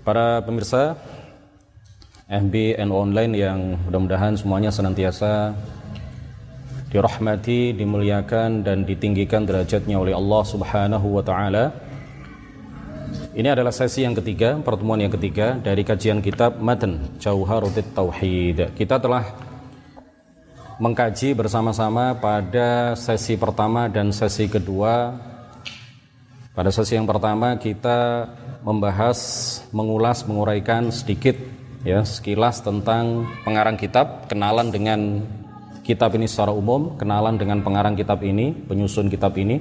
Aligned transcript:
Para 0.00 0.40
pemirsa 0.40 0.96
MB 2.24 2.54
and 2.80 2.88
online 2.88 3.32
yang 3.36 3.58
mudah-mudahan 3.84 4.32
semuanya 4.32 4.72
senantiasa 4.72 5.52
dirahmati, 6.88 7.76
dimuliakan 7.76 8.64
dan 8.64 8.88
ditinggikan 8.88 9.44
derajatnya 9.44 10.00
oleh 10.00 10.16
Allah 10.16 10.42
Subhanahu 10.42 11.20
wa 11.20 11.22
taala. 11.22 11.70
Ini 13.36 13.52
adalah 13.52 13.70
sesi 13.70 14.02
yang 14.02 14.16
ketiga, 14.16 14.56
pertemuan 14.64 15.04
yang 15.04 15.12
ketiga 15.12 15.60
dari 15.60 15.84
kajian 15.84 16.24
kitab 16.24 16.58
Matan 16.58 17.20
Jauharutit 17.20 17.92
Tauhid. 17.92 18.74
Kita 18.74 18.98
telah 18.98 19.22
mengkaji 20.80 21.36
bersama-sama 21.36 22.16
pada 22.16 22.96
sesi 22.96 23.36
pertama 23.36 23.86
dan 23.86 24.16
sesi 24.16 24.48
kedua. 24.48 25.12
Pada 26.56 26.72
sesi 26.72 26.96
yang 26.96 27.06
pertama 27.06 27.54
kita 27.60 28.26
membahas, 28.60 29.18
mengulas, 29.72 30.24
menguraikan 30.28 30.92
sedikit 30.92 31.36
ya 31.80 32.04
sekilas 32.04 32.60
tentang 32.60 33.24
pengarang 33.44 33.80
kitab, 33.80 34.28
kenalan 34.28 34.68
dengan 34.68 35.24
kitab 35.80 36.12
ini 36.12 36.28
secara 36.28 36.52
umum, 36.52 36.94
kenalan 37.00 37.40
dengan 37.40 37.64
pengarang 37.64 37.96
kitab 37.96 38.20
ini, 38.20 38.52
penyusun 38.52 39.08
kitab 39.08 39.36
ini. 39.40 39.58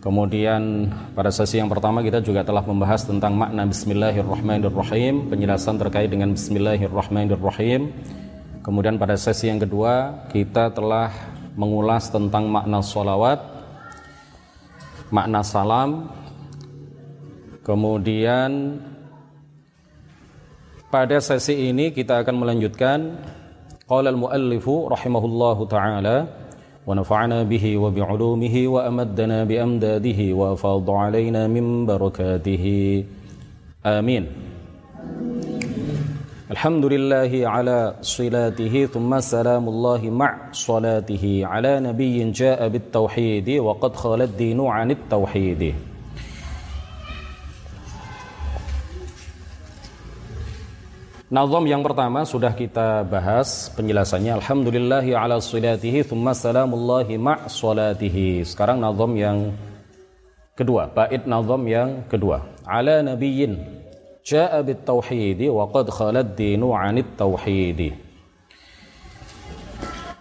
Kemudian 0.00 0.88
pada 1.12 1.28
sesi 1.28 1.60
yang 1.60 1.68
pertama 1.68 2.00
kita 2.00 2.24
juga 2.24 2.40
telah 2.40 2.64
membahas 2.64 3.04
tentang 3.04 3.36
makna 3.36 3.68
Bismillahirrahmanirrahim, 3.68 5.28
penjelasan 5.28 5.76
terkait 5.76 6.08
dengan 6.08 6.32
Bismillahirrahmanirrahim. 6.32 7.92
Kemudian 8.64 8.96
pada 8.96 9.16
sesi 9.20 9.52
yang 9.52 9.60
kedua 9.60 10.24
kita 10.32 10.72
telah 10.72 11.12
mengulas 11.52 12.08
tentang 12.08 12.48
makna 12.48 12.80
solawat, 12.80 13.40
makna 15.12 15.44
salam. 15.44 16.19
Kemudian 17.70 18.82
pada 20.90 21.22
sesi 21.22 21.70
ini 21.70 21.94
kita 21.94 22.26
akan 22.26 22.42
melanjutkan. 22.42 22.98
Qala 23.86 24.10
al-muallifu 24.10 24.90
rahimahullahu 24.90 25.70
taala 25.70 26.26
wa 26.82 26.90
nafa'ana 26.98 27.46
bihi 27.46 27.78
wa 27.78 27.94
bi'ulumihi 27.94 28.66
wa 28.66 28.90
amaddana 28.90 29.46
wa 30.34 30.58
'alaina 30.90 31.46
min 31.46 31.86
barakatihi. 31.86 33.06
Amin. 33.86 34.26
Alhamdulillahi 36.50 37.46
ala 37.46 38.02
silatihi 38.02 38.90
ala 41.46 41.78
nabiyyin 41.78 42.34
ja'a 42.34 42.66
bit 42.66 42.90
tauhidi 42.90 43.62
wa 43.62 43.78
qad 43.78 43.94
khala 43.94 44.26
ad-dinu 44.26 44.66
Nazam 51.30 51.62
yang 51.62 51.86
pertama 51.86 52.26
sudah 52.26 52.50
kita 52.50 53.06
bahas 53.06 53.70
penjelasannya. 53.78 54.42
Alhamdulillahi 54.42 55.14
ala 55.14 55.38
salatihi 55.38 56.02
thumma 56.02 56.34
salamullahi 56.34 57.14
ma' 57.22 57.46
salatihi. 57.46 58.42
Sekarang 58.42 58.82
nazam 58.82 59.14
yang 59.14 59.54
kedua 60.58 60.90
Bait 60.90 61.22
nazam 61.30 61.62
yang 61.70 62.02
kedua. 62.10 62.42
Ala 62.66 63.06
nabiyyin 63.06 63.62
Ja'a 64.26 64.58
bit 64.66 64.82
tauhidi 64.82 65.46
wa 65.46 65.70
qad 65.70 65.86
khalad 65.94 66.34
dinu 66.34 66.74
anit 66.74 67.14
tauhidi 67.14 67.94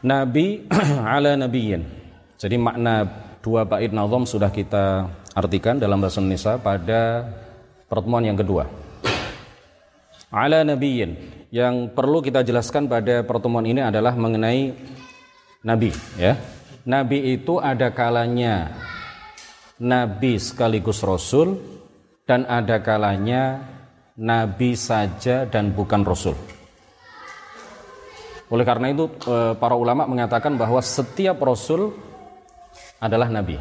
Nabi 0.06 0.70
ala 1.18 1.34
nabiyyin. 1.34 1.90
Jadi 2.38 2.54
makna 2.62 3.10
dua 3.42 3.66
bait 3.66 3.90
nazam 3.90 4.30
sudah 4.30 4.54
kita 4.54 5.10
artikan 5.34 5.82
dalam 5.82 5.98
bahasa 5.98 6.22
Indonesia 6.22 6.62
pada 6.62 7.26
pertemuan 7.90 8.30
yang 8.30 8.38
kedua 8.38 8.79
ala 10.34 10.62
nabiyyin. 10.66 11.38
Yang 11.50 11.98
perlu 11.98 12.22
kita 12.22 12.46
jelaskan 12.46 12.86
pada 12.86 13.26
pertemuan 13.26 13.66
ini 13.66 13.82
adalah 13.82 14.14
mengenai 14.14 14.74
nabi 15.66 15.90
ya. 16.16 16.38
Nabi 16.86 17.36
itu 17.38 17.58
ada 17.58 17.90
kalanya 17.94 18.74
nabi 19.82 20.38
sekaligus 20.38 21.02
rasul 21.02 21.58
dan 22.30 22.46
ada 22.46 22.82
kalanya 22.82 23.66
nabi 24.14 24.78
saja 24.78 25.50
dan 25.50 25.74
bukan 25.74 26.06
rasul. 26.06 26.38
Oleh 28.50 28.66
karena 28.66 28.90
itu 28.90 29.10
eh, 29.30 29.54
para 29.58 29.78
ulama 29.78 30.10
mengatakan 30.10 30.58
bahwa 30.58 30.82
setiap 30.82 31.38
rasul 31.42 31.94
adalah 33.02 33.30
nabi 33.30 33.58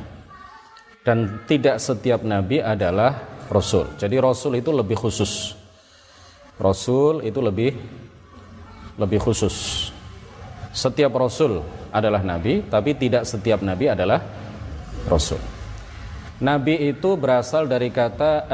dan 1.05 1.45
tidak 1.49 1.81
setiap 1.81 2.21
nabi 2.21 2.61
adalah 2.61 3.17
rasul. 3.49 3.89
Jadi 3.97 4.17
rasul 4.21 4.61
itu 4.61 4.73
lebih 4.73 4.97
khusus 4.97 5.58
Rasul 6.59 7.23
itu 7.23 7.39
lebih 7.39 7.75
lebih 8.99 9.23
khusus. 9.23 9.89
Setiap 10.75 11.15
rasul 11.15 11.63
adalah 11.95 12.21
nabi, 12.21 12.67
tapi 12.67 12.99
tidak 12.99 13.25
setiap 13.25 13.63
nabi 13.63 13.89
adalah 13.91 14.21
rasul. 15.07 15.41
Nabi 16.39 16.95
itu 16.95 17.19
berasal 17.19 17.67
dari 17.67 17.91
kata 17.91 18.47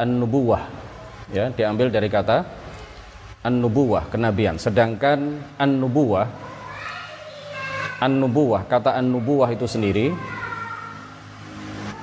an-nubuwah. 0.00 0.68
ya, 1.32 1.48
diambil 1.48 1.88
dari 1.88 2.08
kata 2.12 2.44
an-nubuwah, 3.40 4.08
kenabian. 4.12 4.60
Sedangkan 4.60 5.40
an-nubuwah 5.56 6.28
an-nubuwah, 8.00 8.68
kata 8.68 8.96
an-nubuwah 9.00 9.48
itu 9.52 9.64
sendiri 9.64 10.12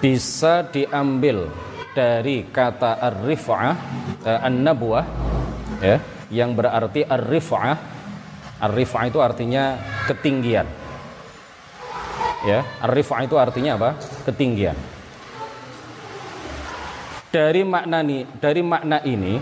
bisa 0.02 0.66
diambil 0.68 1.48
dari 1.94 2.50
kata 2.50 2.98
ar-rif'ah 2.98 3.74
uh, 4.26 4.40
an-nabwah 4.42 5.06
ya 5.80 6.02
yang 6.34 6.58
berarti 6.58 7.06
ar-rif'ah. 7.06 7.94
Ar-rif'ah 8.59 9.04
itu 9.06 9.20
artinya 9.22 9.78
ketinggian. 10.09 10.66
Ya 12.44 12.66
ar-rif'ah 12.82 13.22
itu 13.24 13.38
artinya 13.38 13.78
apa? 13.78 13.90
Ketinggian. 14.28 14.76
Dari 17.30 17.62
makna 17.66 18.02
ini 18.02 18.26
dari 18.38 18.62
makna 18.62 18.98
ini 19.06 19.34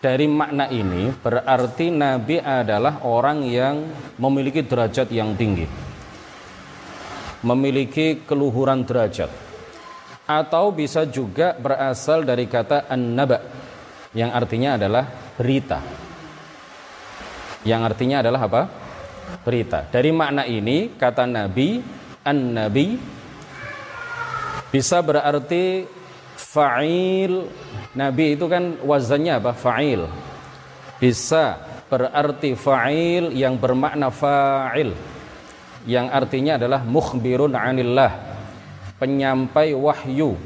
dari 0.00 0.28
makna 0.28 0.68
ini 0.68 1.08
berarti 1.08 1.88
nabi 1.88 2.36
adalah 2.36 3.00
orang 3.04 3.44
yang 3.48 3.84
memiliki 4.16 4.64
derajat 4.64 5.08
yang 5.12 5.36
tinggi. 5.36 5.68
Memiliki 7.44 8.24
keluhuran 8.24 8.88
derajat 8.88 9.43
atau 10.24 10.72
bisa 10.72 11.04
juga 11.04 11.52
berasal 11.56 12.24
dari 12.24 12.48
kata 12.48 12.88
an-naba 12.88 13.44
yang 14.16 14.32
artinya 14.32 14.80
adalah 14.80 15.04
berita. 15.36 15.78
Yang 17.64 17.80
artinya 17.92 18.16
adalah 18.24 18.40
apa? 18.44 18.62
Berita. 19.44 19.84
Dari 19.88 20.10
makna 20.12 20.48
ini 20.48 20.96
kata 20.96 21.28
nabi 21.28 21.80
an-nabi 22.24 22.96
bisa 24.72 25.00
berarti 25.04 25.86
fa'il. 26.34 27.46
Nabi 27.94 28.34
itu 28.34 28.50
kan 28.50 28.80
wazannya 28.82 29.38
apa? 29.38 29.52
Fa'il. 29.54 30.02
Bisa 30.98 31.58
berarti 31.86 32.58
fa'il 32.58 33.34
yang 33.38 33.60
bermakna 33.60 34.10
fa'il. 34.10 34.90
Yang 35.84 36.06
artinya 36.10 36.52
adalah 36.56 36.80
mukhbirun 36.80 37.52
anillah 37.52 38.33
penyampai 38.98 39.74
wahyu 39.74 40.38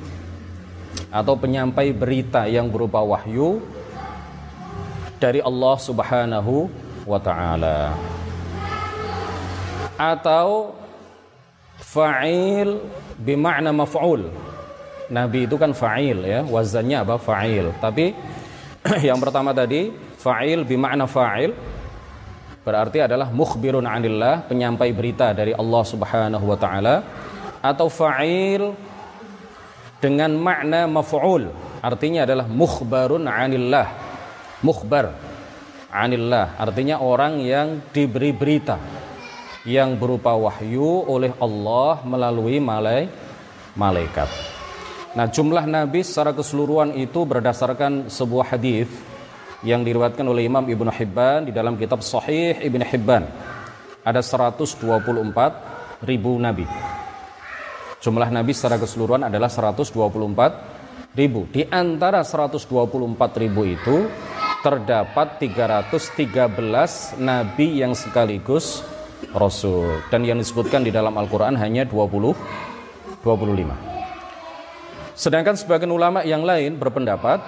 atau 1.08 1.34
penyampai 1.36 1.92
berita 1.92 2.44
yang 2.48 2.68
berupa 2.68 3.00
wahyu 3.04 3.60
dari 5.18 5.42
Allah 5.42 5.76
Subhanahu 5.76 6.68
wa 7.04 7.18
taala. 7.20 7.96
Atau 9.98 10.78
fa'il 11.82 12.78
bermakna 13.18 13.74
maf'ul. 13.74 14.30
Nabi 15.08 15.48
itu 15.48 15.56
kan 15.56 15.72
fa'il 15.72 16.22
ya, 16.22 16.40
wazannya 16.44 17.02
apa? 17.02 17.16
Fa'il. 17.18 17.72
Tapi 17.80 18.14
yang 19.08 19.18
pertama 19.18 19.50
tadi 19.50 19.90
fa'il 20.20 20.62
bermakna 20.62 21.08
fa'il 21.08 21.50
berarti 22.62 23.00
adalah 23.00 23.32
mukhbirun 23.32 23.88
anillah, 23.88 24.44
penyampai 24.44 24.92
berita 24.92 25.32
dari 25.32 25.56
Allah 25.56 25.82
Subhanahu 25.88 26.44
wa 26.44 26.58
taala 26.60 26.94
atau 27.62 27.90
fa'il 27.90 28.74
dengan 29.98 30.30
makna 30.38 30.86
maf'ul. 30.86 31.50
Artinya 31.82 32.26
adalah 32.26 32.46
mukhbarun 32.46 33.26
anillah. 33.26 33.88
Mukhbar 34.62 35.14
anillah. 35.90 36.58
Artinya 36.58 37.02
orang 37.02 37.38
yang 37.42 37.82
diberi 37.94 38.34
berita 38.34 38.78
yang 39.66 39.98
berupa 39.98 40.32
wahyu 40.34 41.04
oleh 41.06 41.34
Allah 41.38 42.00
melalui 42.06 42.62
malai, 42.62 43.10
malaikat. 43.74 44.30
Nah 45.18 45.26
jumlah 45.26 45.66
nabi 45.66 46.06
secara 46.06 46.30
keseluruhan 46.30 46.94
itu 46.94 47.26
berdasarkan 47.26 48.06
sebuah 48.06 48.54
hadis 48.54 48.86
yang 49.66 49.82
diriwayatkan 49.82 50.22
oleh 50.22 50.46
Imam 50.46 50.62
Ibnu 50.62 50.90
Hibban 50.94 51.50
di 51.50 51.52
dalam 51.52 51.74
kitab 51.74 52.06
Sahih 52.06 52.54
Ibnu 52.62 52.86
Hibban. 52.86 53.26
Ada 54.06 54.22
124 54.22 56.06
ribu 56.06 56.38
nabi 56.38 56.64
Jumlah 57.98 58.30
nabi 58.30 58.54
secara 58.54 58.78
keseluruhan 58.78 59.26
adalah 59.26 59.50
124 59.50 61.18
ribu. 61.18 61.50
Di 61.50 61.66
antara 61.66 62.22
124 62.22 63.42
ribu 63.42 63.66
itu 63.66 64.06
terdapat 64.62 65.42
313 65.42 67.18
nabi 67.18 67.82
yang 67.82 67.94
sekaligus 67.98 68.86
rasul 69.34 70.02
dan 70.14 70.22
yang 70.22 70.38
disebutkan 70.38 70.86
di 70.86 70.94
dalam 70.94 71.14
Al-Qur'an 71.18 71.58
hanya 71.58 71.82
20 71.86 72.34
25. 73.26 75.18
Sedangkan 75.18 75.58
sebagian 75.58 75.90
ulama 75.90 76.22
yang 76.22 76.46
lain 76.46 76.78
berpendapat 76.78 77.42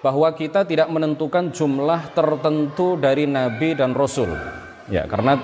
bahwa 0.00 0.30
kita 0.32 0.62
tidak 0.64 0.86
menentukan 0.88 1.50
jumlah 1.50 2.14
tertentu 2.14 2.94
dari 2.94 3.26
nabi 3.26 3.74
dan 3.74 3.92
rasul. 3.92 4.30
Ya, 4.86 5.04
karena 5.10 5.38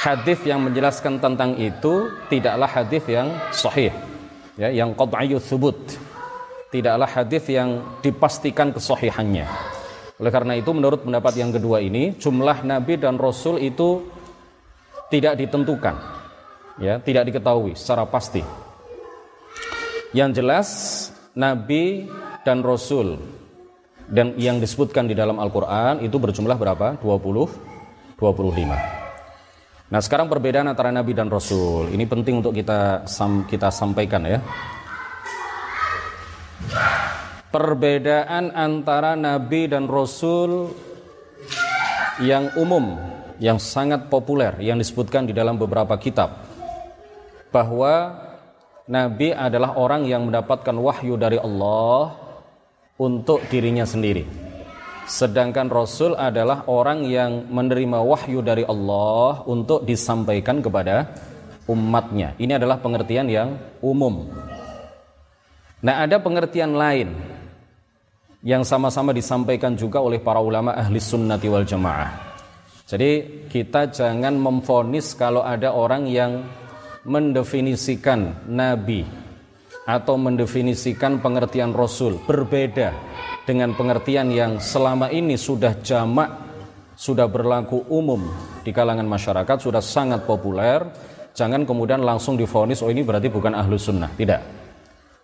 hadis 0.00 0.40
yang 0.48 0.64
menjelaskan 0.64 1.20
tentang 1.20 1.60
itu 1.60 2.08
tidaklah 2.32 2.64
hadis 2.64 3.04
yang 3.04 3.28
sahih. 3.52 3.92
Ya, 4.56 4.72
yang 4.72 4.96
qad'iyyu 4.96 5.36
thubut. 5.36 5.76
Tidaklah 6.72 7.04
hadis 7.04 7.44
yang 7.52 8.00
dipastikan 8.00 8.72
kesahihannya. 8.72 9.44
Oleh 10.20 10.32
karena 10.32 10.56
itu 10.56 10.70
menurut 10.72 11.04
pendapat 11.04 11.36
yang 11.36 11.50
kedua 11.52 11.80
ini 11.84 12.16
jumlah 12.16 12.64
nabi 12.64 12.96
dan 12.96 13.20
rasul 13.20 13.60
itu 13.60 14.08
tidak 15.12 15.36
ditentukan. 15.36 15.96
Ya, 16.80 16.96
tidak 17.02 17.28
diketahui 17.28 17.76
secara 17.76 18.08
pasti. 18.08 18.40
Yang 20.16 20.30
jelas 20.40 20.68
nabi 21.36 22.08
dan 22.46 22.64
rasul 22.64 23.20
dan 24.08 24.32
yang 24.40 24.62
disebutkan 24.62 25.06
di 25.06 25.14
dalam 25.14 25.36
Al-Qur'an 25.36 26.00
itu 26.00 26.16
berjumlah 26.16 26.56
berapa? 26.56 26.96
20 27.04 28.16
25. 28.16 29.09
Nah, 29.90 29.98
sekarang 29.98 30.30
perbedaan 30.30 30.70
antara 30.70 30.94
nabi 30.94 31.12
dan 31.18 31.26
rasul. 31.26 31.90
Ini 31.90 32.06
penting 32.06 32.38
untuk 32.38 32.54
kita 32.54 33.04
kita 33.50 33.68
sampaikan 33.74 34.22
ya 34.22 34.38
perbedaan 37.50 38.54
antara 38.54 39.18
nabi 39.18 39.66
dan 39.66 39.90
rasul 39.90 40.70
yang 42.22 42.54
umum, 42.54 42.94
yang 43.42 43.58
sangat 43.58 44.06
populer 44.06 44.54
yang 44.62 44.78
disebutkan 44.78 45.26
di 45.26 45.34
dalam 45.34 45.58
beberapa 45.58 45.98
kitab 45.98 46.46
bahwa 47.50 48.14
nabi 48.86 49.34
adalah 49.34 49.74
orang 49.74 50.06
yang 50.06 50.30
mendapatkan 50.30 50.74
wahyu 50.78 51.18
dari 51.18 51.42
Allah 51.42 52.14
untuk 52.94 53.42
dirinya 53.50 53.82
sendiri. 53.82 54.49
Sedangkan 55.10 55.66
rasul 55.66 56.14
adalah 56.14 56.70
orang 56.70 57.02
yang 57.02 57.50
menerima 57.50 57.98
wahyu 57.98 58.46
dari 58.46 58.62
Allah 58.62 59.42
untuk 59.42 59.82
disampaikan 59.82 60.62
kepada 60.62 61.10
umatnya. 61.66 62.38
Ini 62.38 62.62
adalah 62.62 62.78
pengertian 62.78 63.26
yang 63.26 63.58
umum. 63.82 64.30
Nah, 65.82 66.06
ada 66.06 66.22
pengertian 66.22 66.78
lain 66.78 67.10
yang 68.46 68.62
sama-sama 68.62 69.10
disampaikan 69.10 69.74
juga 69.74 69.98
oleh 69.98 70.22
para 70.22 70.38
ulama 70.38 70.78
ahli 70.78 71.02
sunnati 71.02 71.50
wal 71.50 71.66
jamaah. 71.66 72.30
Jadi 72.86 73.46
kita 73.50 73.90
jangan 73.90 74.38
memfonis 74.38 75.18
kalau 75.18 75.42
ada 75.42 75.74
orang 75.74 76.06
yang 76.06 76.46
mendefinisikan 77.02 78.46
nabi 78.46 79.02
atau 79.90 80.14
mendefinisikan 80.14 81.18
pengertian 81.18 81.74
rasul 81.74 82.22
berbeda 82.22 83.09
dengan 83.48 83.72
pengertian 83.74 84.28
yang 84.30 84.60
selama 84.60 85.08
ini 85.08 85.34
sudah 85.34 85.78
jamak 85.80 86.50
sudah 87.00 87.24
berlaku 87.24 87.88
umum 87.88 88.28
di 88.60 88.76
kalangan 88.76 89.08
masyarakat 89.08 89.56
sudah 89.56 89.80
sangat 89.80 90.28
populer. 90.28 90.84
Jangan 91.32 91.64
kemudian 91.64 92.04
langsung 92.04 92.36
difonis 92.36 92.84
oh 92.84 92.92
ini 92.92 93.00
berarti 93.00 93.32
bukan 93.32 93.56
ahlu 93.56 93.80
sunnah. 93.80 94.12
Tidak. 94.12 94.40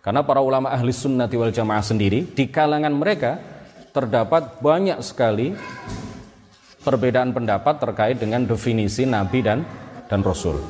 Karena 0.01 0.23
para 0.23 0.39
ulama 0.39 0.71
ahli 0.71 0.89
sunnati 0.89 1.35
wal 1.35 1.51
jamaah 1.51 1.83
sendiri, 1.83 2.23
di 2.31 2.47
kalangan 2.47 2.95
mereka 2.95 3.37
terdapat 3.91 4.57
banyak 4.63 5.03
sekali 5.03 5.51
perbedaan 6.81 7.35
pendapat 7.35 7.75
terkait 7.77 8.15
dengan 8.15 8.47
definisi 8.47 9.03
nabi 9.03 9.43
dan 9.43 9.67
dan 10.07 10.23
rasul. 10.23 10.63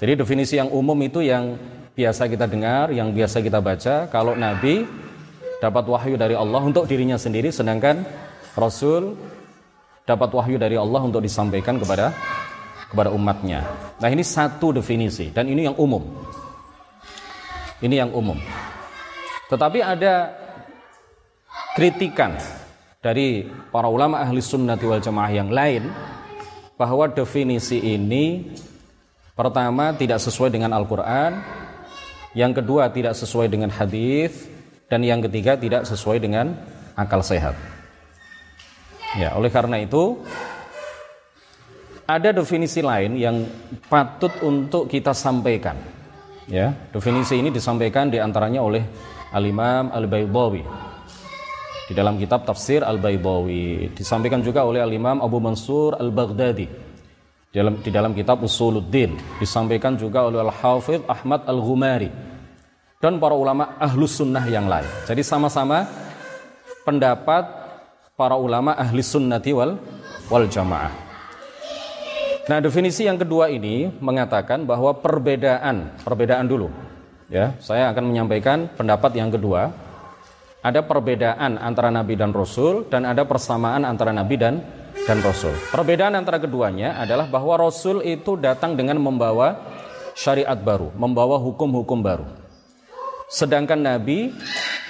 Jadi 0.00 0.18
definisi 0.18 0.56
yang 0.56 0.72
umum 0.72 0.96
itu 1.04 1.20
yang 1.20 1.54
biasa 1.92 2.26
kita 2.26 2.48
dengar, 2.48 2.90
yang 2.90 3.12
biasa 3.12 3.44
kita 3.44 3.60
baca, 3.60 4.08
kalau 4.08 4.32
nabi 4.32 4.88
dapat 5.62 5.86
wahyu 5.86 6.18
dari 6.18 6.34
Allah 6.34 6.58
untuk 6.58 6.90
dirinya 6.90 7.14
sendiri 7.14 7.54
sedangkan 7.54 8.02
rasul 8.58 9.14
dapat 10.02 10.34
wahyu 10.34 10.58
dari 10.58 10.74
Allah 10.74 11.06
untuk 11.06 11.22
disampaikan 11.22 11.78
kepada 11.78 12.10
kepada 12.90 13.14
umatnya. 13.14 13.62
Nah, 14.02 14.10
ini 14.10 14.26
satu 14.26 14.74
definisi 14.74 15.30
dan 15.30 15.46
ini 15.46 15.70
yang 15.70 15.78
umum. 15.78 16.02
Ini 17.78 18.02
yang 18.02 18.10
umum. 18.10 18.36
Tetapi 19.48 19.78
ada 19.80 20.34
kritikan 21.78 22.36
dari 23.00 23.48
para 23.72 23.88
ulama 23.88 24.20
ahli 24.20 24.44
sunnati 24.44 24.84
wal 24.84 25.00
jamaah 25.00 25.32
yang 25.32 25.48
lain 25.48 25.88
bahwa 26.76 27.08
definisi 27.08 27.80
ini 27.80 28.52
pertama 29.32 29.96
tidak 29.96 30.20
sesuai 30.20 30.52
dengan 30.52 30.76
Al-Quran, 30.76 31.40
yang 32.36 32.52
kedua 32.52 32.92
tidak 32.92 33.16
sesuai 33.16 33.48
dengan 33.48 33.72
hadis, 33.72 34.51
dan 34.92 35.00
yang 35.00 35.24
ketiga 35.24 35.56
tidak 35.56 35.88
sesuai 35.88 36.20
dengan 36.20 36.52
akal 36.92 37.24
sehat. 37.24 37.56
Ya, 39.16 39.32
oleh 39.32 39.48
karena 39.48 39.80
itu 39.80 40.20
ada 42.04 42.36
definisi 42.36 42.84
lain 42.84 43.16
yang 43.16 43.48
patut 43.88 44.36
untuk 44.44 44.92
kita 44.92 45.16
sampaikan 45.16 45.80
Ya, 46.50 46.74
definisi 46.90 47.38
ini 47.38 47.54
disampaikan 47.54 48.10
di 48.10 48.18
antaranya 48.18 48.66
oleh 48.66 48.82
Al-Imam 49.30 49.94
Al-Baydawi 49.94 50.62
di 51.86 51.94
dalam 51.94 52.18
kitab 52.18 52.42
tafsir 52.42 52.82
Al-Baydawi. 52.82 53.94
Disampaikan 53.94 54.42
juga 54.42 54.66
oleh 54.66 54.82
Al-Imam 54.82 55.22
Abu 55.22 55.38
Mansur 55.38 55.94
Al-Baghdadi 55.94 56.66
di 57.46 57.56
dalam, 57.56 57.78
di 57.78 57.90
dalam 57.94 58.10
kitab 58.10 58.42
Usuluddin. 58.42 59.14
Disampaikan 59.38 59.94
juga 59.94 60.26
oleh 60.26 60.42
Al-Hafidh 60.42 61.06
Ahmad 61.06 61.46
Al-Ghumari 61.46 62.10
dan 63.02 63.18
para 63.18 63.34
ulama 63.34 63.74
ahlus 63.82 64.14
sunnah 64.22 64.46
yang 64.46 64.70
lain. 64.70 64.86
Jadi 65.10 65.26
sama-sama 65.26 65.90
pendapat 66.86 67.42
para 68.14 68.38
ulama 68.38 68.78
ahli 68.78 69.02
sunnati 69.02 69.50
wal, 69.50 69.74
wal 70.30 70.46
jamaah. 70.46 70.94
Nah, 72.46 72.58
definisi 72.62 73.06
yang 73.06 73.18
kedua 73.18 73.50
ini 73.50 73.90
mengatakan 73.98 74.62
bahwa 74.62 74.94
perbedaan, 74.94 75.98
perbedaan 76.06 76.46
dulu. 76.46 76.70
Ya, 77.26 77.58
saya 77.58 77.90
akan 77.90 78.14
menyampaikan 78.14 78.70
pendapat 78.70 79.18
yang 79.18 79.34
kedua. 79.34 79.74
Ada 80.62 80.86
perbedaan 80.86 81.58
antara 81.58 81.90
nabi 81.90 82.14
dan 82.14 82.30
rasul 82.30 82.86
dan 82.86 83.02
ada 83.02 83.26
persamaan 83.26 83.82
antara 83.82 84.14
nabi 84.14 84.38
dan 84.38 84.62
dan 85.10 85.18
rasul. 85.26 85.50
Perbedaan 85.74 86.14
antara 86.14 86.38
keduanya 86.38 87.02
adalah 87.02 87.26
bahwa 87.26 87.58
rasul 87.58 87.98
itu 88.06 88.38
datang 88.38 88.78
dengan 88.78 89.02
membawa 89.02 89.58
syariat 90.14 90.54
baru, 90.54 90.94
membawa 90.94 91.34
hukum-hukum 91.42 91.98
baru. 91.98 92.41
Sedangkan 93.32 93.80
nabi 93.80 94.28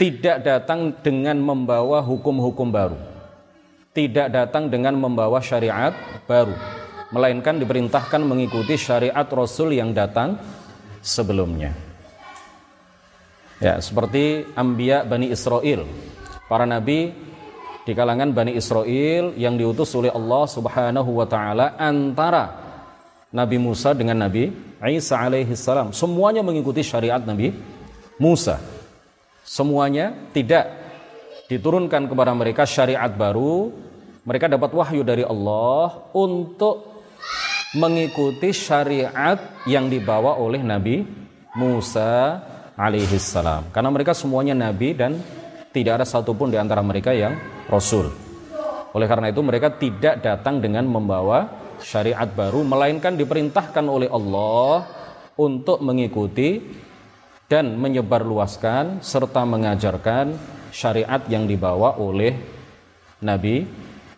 tidak 0.02 0.42
datang 0.42 0.90
dengan 0.98 1.38
membawa 1.38 2.02
hukum-hukum 2.02 2.74
baru. 2.74 2.98
Tidak 3.94 4.34
datang 4.34 4.66
dengan 4.66 4.98
membawa 4.98 5.38
syariat 5.38 5.94
baru 6.26 6.82
melainkan 7.12 7.60
diperintahkan 7.60 8.24
mengikuti 8.24 8.74
syariat 8.74 9.28
Rasul 9.28 9.76
yang 9.76 9.92
datang 9.92 10.40
sebelumnya. 11.04 11.76
Ya, 13.62 13.78
seperti 13.78 14.48
Ambia 14.58 15.06
Bani 15.06 15.30
Israel, 15.30 15.86
para 16.50 16.66
nabi 16.66 17.14
di 17.86 17.92
kalangan 17.94 18.34
Bani 18.34 18.58
Israel 18.58 19.36
yang 19.38 19.54
diutus 19.54 19.94
oleh 19.94 20.10
Allah 20.10 20.44
Subhanahu 20.50 21.10
wa 21.22 21.26
taala 21.28 21.78
antara 21.78 22.58
Nabi 23.30 23.56
Musa 23.62 23.94
dengan 23.94 24.18
Nabi 24.26 24.50
Isa 24.82 25.14
alaihi 25.14 25.54
salam. 25.54 25.94
Semuanya 25.94 26.42
mengikuti 26.42 26.82
syariat 26.82 27.22
Nabi 27.22 27.54
Musa. 28.22 28.62
Semuanya 29.42 30.14
tidak 30.30 30.70
diturunkan 31.50 32.06
kepada 32.06 32.30
mereka 32.30 32.62
syariat 32.62 33.10
baru. 33.10 33.74
Mereka 34.22 34.46
dapat 34.46 34.70
wahyu 34.70 35.02
dari 35.02 35.26
Allah 35.26 36.06
untuk 36.14 37.02
mengikuti 37.74 38.54
syariat 38.54 39.34
yang 39.66 39.90
dibawa 39.90 40.38
oleh 40.38 40.62
Nabi 40.62 41.02
Musa 41.58 42.38
alaihi 42.78 43.18
salam. 43.18 43.66
Karena 43.74 43.90
mereka 43.90 44.14
semuanya 44.14 44.54
nabi 44.54 44.94
dan 44.94 45.18
tidak 45.74 46.00
ada 46.00 46.06
satupun 46.06 46.54
di 46.54 46.56
antara 46.60 46.80
mereka 46.80 47.10
yang 47.10 47.34
rasul. 47.66 48.08
Oleh 48.92 49.08
karena 49.08 49.32
itu 49.32 49.40
mereka 49.40 49.72
tidak 49.74 50.20
datang 50.20 50.60
dengan 50.60 50.84
membawa 50.84 51.48
syariat 51.80 52.28
baru 52.28 52.62
melainkan 52.62 53.16
diperintahkan 53.16 53.84
oleh 53.88 54.06
Allah 54.06 54.86
untuk 55.34 55.80
mengikuti 55.80 56.60
dan 57.52 57.76
menyebarluaskan 57.76 59.04
serta 59.04 59.44
mengajarkan 59.44 60.32
syariat 60.72 61.20
yang 61.28 61.44
dibawa 61.44 62.00
oleh 62.00 62.32
Nabi 63.20 63.68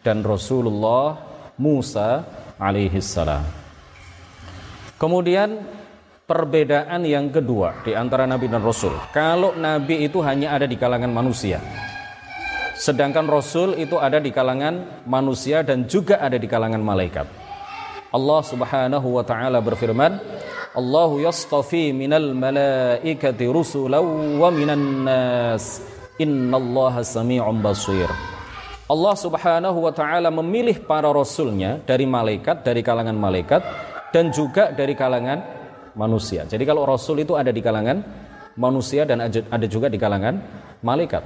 dan 0.07 0.23
Rasulullah 0.23 1.19
Musa 1.59 2.23
alaihi 2.63 3.03
salam. 3.03 3.43
Kemudian 4.95 5.67
perbedaan 6.31 7.03
yang 7.03 7.35
kedua 7.35 7.83
di 7.83 7.99
antara 7.99 8.23
nabi 8.23 8.47
dan 8.47 8.63
rasul. 8.63 8.95
Kalau 9.11 9.59
nabi 9.59 10.07
itu 10.07 10.23
hanya 10.23 10.55
ada 10.55 10.71
di 10.71 10.79
kalangan 10.79 11.11
manusia. 11.11 11.59
Sedangkan 12.79 13.27
rasul 13.27 13.75
itu 13.83 13.99
ada 13.99 14.23
di 14.23 14.31
kalangan 14.31 15.03
manusia 15.11 15.67
dan 15.67 15.91
juga 15.91 16.23
ada 16.23 16.39
di 16.39 16.47
kalangan 16.47 16.79
malaikat. 16.79 17.27
Allah 18.15 18.41
Subhanahu 18.47 19.19
wa 19.19 19.27
taala 19.27 19.59
berfirman, 19.59 20.23
Allahu 20.75 21.23
yastafi 21.23 21.95
minal 21.95 22.35
malaikati 22.35 23.47
rusulan 23.47 24.03
wa 24.43 24.51
minan 24.51 25.07
nas. 25.07 25.79
Innallaha 26.19 27.07
sami'un 27.07 27.63
basir. 27.63 28.11
Allah 28.91 29.15
Subhanahu 29.15 29.79
wa 29.87 29.95
taala 29.95 30.35
memilih 30.35 30.83
para 30.83 31.15
rasulnya 31.15 31.79
dari 31.87 32.11
malaikat, 32.11 32.67
dari 32.67 32.83
kalangan 32.83 33.15
malaikat 33.15 33.63
dan 34.11 34.35
juga 34.35 34.75
dari 34.75 34.99
kalangan 34.99 35.47
manusia. 35.95 36.43
Jadi 36.43 36.67
kalau 36.67 36.83
rasul 36.83 37.23
itu 37.23 37.39
ada 37.39 37.55
di 37.55 37.63
kalangan 37.63 38.03
manusia 38.59 39.07
dan 39.07 39.23
ada 39.31 39.67
juga 39.71 39.87
di 39.87 39.99
kalangan 39.99 40.43
malaikat. 40.83 41.23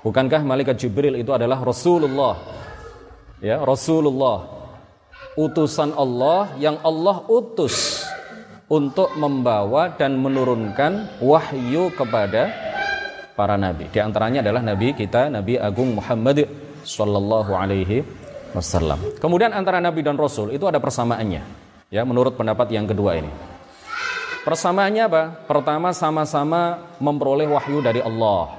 Bukankah 0.00 0.40
malaikat 0.40 0.80
Jibril 0.80 1.20
itu 1.20 1.36
adalah 1.36 1.60
Rasulullah? 1.60 2.40
Ya, 3.44 3.60
Rasulullah. 3.60 4.48
Utusan 5.36 5.92
Allah 5.92 6.56
yang 6.56 6.80
Allah 6.80 7.28
utus 7.28 7.99
untuk 8.70 9.10
membawa 9.18 9.90
dan 9.98 10.14
menurunkan 10.14 11.18
wahyu 11.18 11.90
kepada 11.90 12.54
para 13.34 13.58
nabi. 13.58 13.90
Di 13.90 13.98
antaranya 13.98 14.46
adalah 14.46 14.62
nabi 14.62 14.94
kita 14.94 15.26
Nabi 15.26 15.58
Agung 15.58 15.98
Muhammad 15.98 16.46
sallallahu 16.86 17.50
alaihi 17.50 18.06
wasallam. 18.54 19.18
Kemudian 19.18 19.50
antara 19.50 19.82
nabi 19.82 20.06
dan 20.06 20.14
rasul 20.14 20.54
itu 20.54 20.70
ada 20.70 20.78
persamaannya. 20.78 21.42
Ya, 21.90 22.06
menurut 22.06 22.38
pendapat 22.38 22.70
yang 22.70 22.86
kedua 22.86 23.18
ini. 23.18 23.30
Persamaannya 24.46 25.02
apa? 25.02 25.22
Pertama 25.50 25.90
sama-sama 25.90 26.94
memperoleh 27.02 27.50
wahyu 27.50 27.82
dari 27.82 27.98
Allah. 27.98 28.54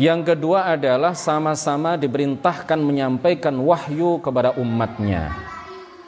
Yang 0.00 0.32
kedua 0.32 0.72
adalah 0.72 1.12
sama-sama 1.12 2.00
diperintahkan 2.00 2.80
menyampaikan 2.80 3.52
wahyu 3.60 4.16
kepada 4.24 4.56
umatnya. 4.56 5.55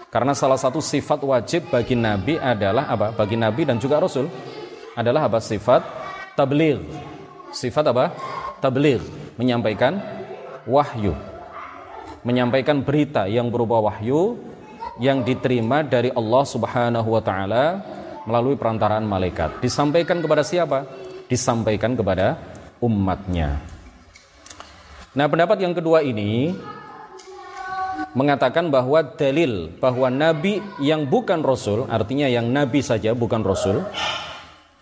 Karena 0.08 0.32
salah 0.32 0.56
satu 0.56 0.80
sifat 0.80 1.20
wajib 1.20 1.68
bagi 1.68 1.92
nabi 1.92 2.40
adalah 2.40 2.88
apa? 2.88 3.12
Bagi 3.12 3.36
nabi 3.36 3.68
dan 3.68 3.76
juga 3.76 4.00
rasul 4.00 4.24
adalah 4.96 5.28
apa? 5.28 5.36
Sifat 5.36 5.84
tabligh. 6.32 6.80
Sifat 7.52 7.92
apa? 7.92 8.16
Tabligh, 8.56 9.04
menyampaikan 9.36 10.00
wahyu. 10.64 11.12
Menyampaikan 12.24 12.80
berita 12.80 13.28
yang 13.28 13.52
berupa 13.52 13.84
wahyu 13.84 14.40
yang 14.96 15.22
diterima 15.22 15.84
dari 15.84 16.08
Allah 16.10 16.44
Subhanahu 16.44 17.08
wa 17.12 17.22
taala 17.22 17.64
melalui 18.24 18.56
perantaraan 18.56 19.04
malaikat. 19.04 19.60
Disampaikan 19.60 20.24
kepada 20.24 20.40
siapa? 20.40 20.88
Disampaikan 21.28 21.92
kepada 21.92 22.40
umatnya. 22.80 23.60
Nah, 25.12 25.26
pendapat 25.28 25.60
yang 25.60 25.72
kedua 25.76 26.00
ini 26.00 26.52
mengatakan 28.18 28.66
bahwa 28.66 28.98
dalil 29.14 29.70
bahwa 29.78 30.10
nabi 30.10 30.58
yang 30.82 31.06
bukan 31.06 31.38
rasul, 31.38 31.86
artinya 31.86 32.26
yang 32.26 32.50
nabi 32.50 32.82
saja 32.82 33.14
bukan 33.14 33.46
rasul, 33.46 33.86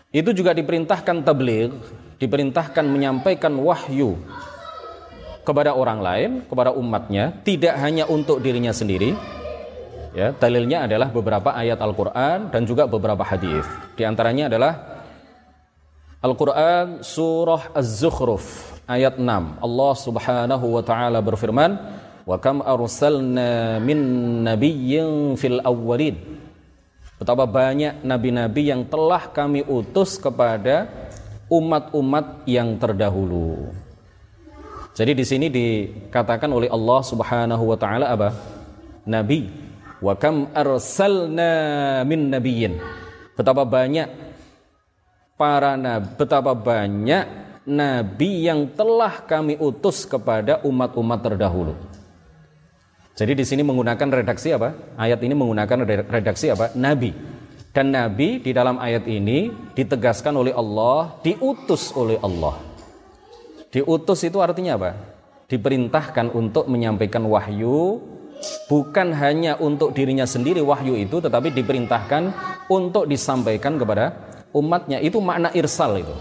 itu 0.08 0.32
juga 0.32 0.56
diperintahkan 0.56 1.20
tabligh, 1.20 1.68
diperintahkan 2.16 2.84
menyampaikan 2.88 3.52
wahyu 3.60 4.16
kepada 5.44 5.76
orang 5.76 6.00
lain, 6.00 6.30
kepada 6.48 6.72
umatnya, 6.72 7.36
tidak 7.44 7.76
hanya 7.76 8.08
untuk 8.08 8.40
dirinya 8.40 8.72
sendiri. 8.72 9.12
Ya, 10.16 10.32
dalilnya 10.32 10.88
adalah 10.88 11.12
beberapa 11.12 11.52
ayat 11.52 11.76
Al-Qur'an 11.76 12.48
dan 12.48 12.64
juga 12.64 12.88
beberapa 12.88 13.20
hadis. 13.20 13.68
Di 14.00 14.08
antaranya 14.08 14.48
adalah 14.48 14.72
Al-Qur'an 16.24 17.04
surah 17.04 17.76
Az-Zukhruf 17.76 18.72
ayat 18.88 19.20
6. 19.20 19.28
Allah 19.60 19.92
Subhanahu 19.92 20.66
wa 20.72 20.80
taala 20.80 21.20
berfirman, 21.20 21.76
Wa 22.26 22.42
kam 22.42 22.58
arsalna 22.58 23.78
min 23.78 23.98
nabiyyin 24.42 25.38
fil. 25.38 25.62
Betapa 27.16 27.46
banyak 27.46 28.02
nabi-nabi 28.02 28.74
yang 28.74 28.82
telah 28.84 29.30
kami 29.30 29.62
utus 29.62 30.18
kepada 30.18 30.90
umat-umat 31.46 32.42
yang 32.44 32.74
terdahulu. 32.82 33.70
Jadi 34.92 35.12
di 35.14 35.24
sini 35.24 35.46
dikatakan 35.46 36.50
oleh 36.50 36.66
Allah 36.66 37.00
Subhanahu 37.06 37.64
wa 37.72 37.78
taala 37.78 38.10
apa? 38.10 38.34
Nabi. 39.06 39.46
Wa 40.02 40.18
kam 40.18 40.50
arsalna 40.50 42.02
min 42.04 42.28
nabiyyin. 42.28 42.82
Betapa 43.38 43.62
banyak 43.62 44.08
para 45.38 45.78
nabi, 45.78 46.10
betapa 46.20 46.52
banyak 46.52 47.24
nabi 47.64 48.50
yang 48.50 48.66
telah 48.74 49.22
kami 49.24 49.56
utus 49.56 50.04
kepada 50.04 50.60
umat-umat 50.66 51.20
terdahulu. 51.22 51.95
Jadi 53.16 53.32
di 53.32 53.44
sini 53.48 53.64
menggunakan 53.64 54.20
redaksi 54.20 54.52
apa? 54.52 54.92
Ayat 55.00 55.24
ini 55.24 55.32
menggunakan 55.32 55.88
redaksi 56.04 56.52
apa? 56.52 56.76
Nabi. 56.76 57.16
Dan 57.72 57.92
nabi 57.92 58.44
di 58.44 58.52
dalam 58.52 58.76
ayat 58.76 59.08
ini 59.08 59.48
ditegaskan 59.72 60.36
oleh 60.36 60.52
Allah, 60.52 61.16
diutus 61.24 61.96
oleh 61.96 62.20
Allah. 62.20 62.60
Diutus 63.72 64.20
itu 64.20 64.36
artinya 64.44 64.76
apa? 64.76 64.90
Diperintahkan 65.48 66.32
untuk 66.36 66.68
menyampaikan 66.68 67.24
wahyu 67.24 68.04
bukan 68.68 69.16
hanya 69.16 69.56
untuk 69.56 69.96
dirinya 69.96 70.28
sendiri 70.28 70.60
wahyu 70.60 71.00
itu 71.00 71.16
tetapi 71.16 71.56
diperintahkan 71.56 72.22
untuk 72.68 73.08
disampaikan 73.08 73.80
kepada 73.80 74.12
umatnya. 74.52 75.00
Itu 75.00 75.24
makna 75.24 75.52
irsal 75.56 76.04
itu. 76.04 76.16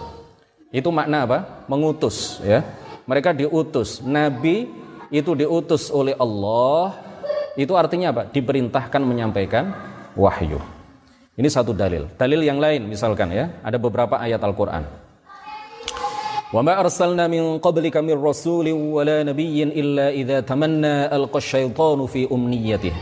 Itu 0.72 0.96
makna 0.96 1.28
apa? 1.28 1.68
Mengutus 1.68 2.40
ya. 2.40 2.64
Mereka 3.04 3.36
diutus. 3.36 4.00
Nabi 4.00 4.85
itu 5.16 5.32
diutus 5.32 5.88
oleh 5.88 6.12
Allah 6.20 6.92
itu 7.56 7.72
artinya 7.80 8.12
apa? 8.12 8.28
Diperintahkan 8.28 9.00
menyampaikan 9.00 9.72
wahyu. 10.20 10.60
Ini 11.40 11.48
satu 11.48 11.72
dalil. 11.72 12.12
Dalil 12.20 12.44
yang 12.44 12.60
lain 12.60 12.84
misalkan 12.88 13.32
ya, 13.32 13.48
ada 13.64 13.80
beberapa 13.80 14.20
ayat 14.20 14.44
Al-Qur'an. 14.44 14.84
Wa 16.52 16.62
ma 16.64 16.80
arsalna 16.80 17.28
min 17.32 17.60
qablika 17.64 18.04
min 18.04 18.16
rasulin 18.20 18.76
wala 18.76 19.24
nabiyyin 19.24 19.72
illa 19.72 20.12
idza 20.12 20.44
tamanna 20.44 21.08
alqa 21.12 21.40
syaitanu 21.40 22.08
fi 22.12 22.28
umniyatihi. 22.28 23.00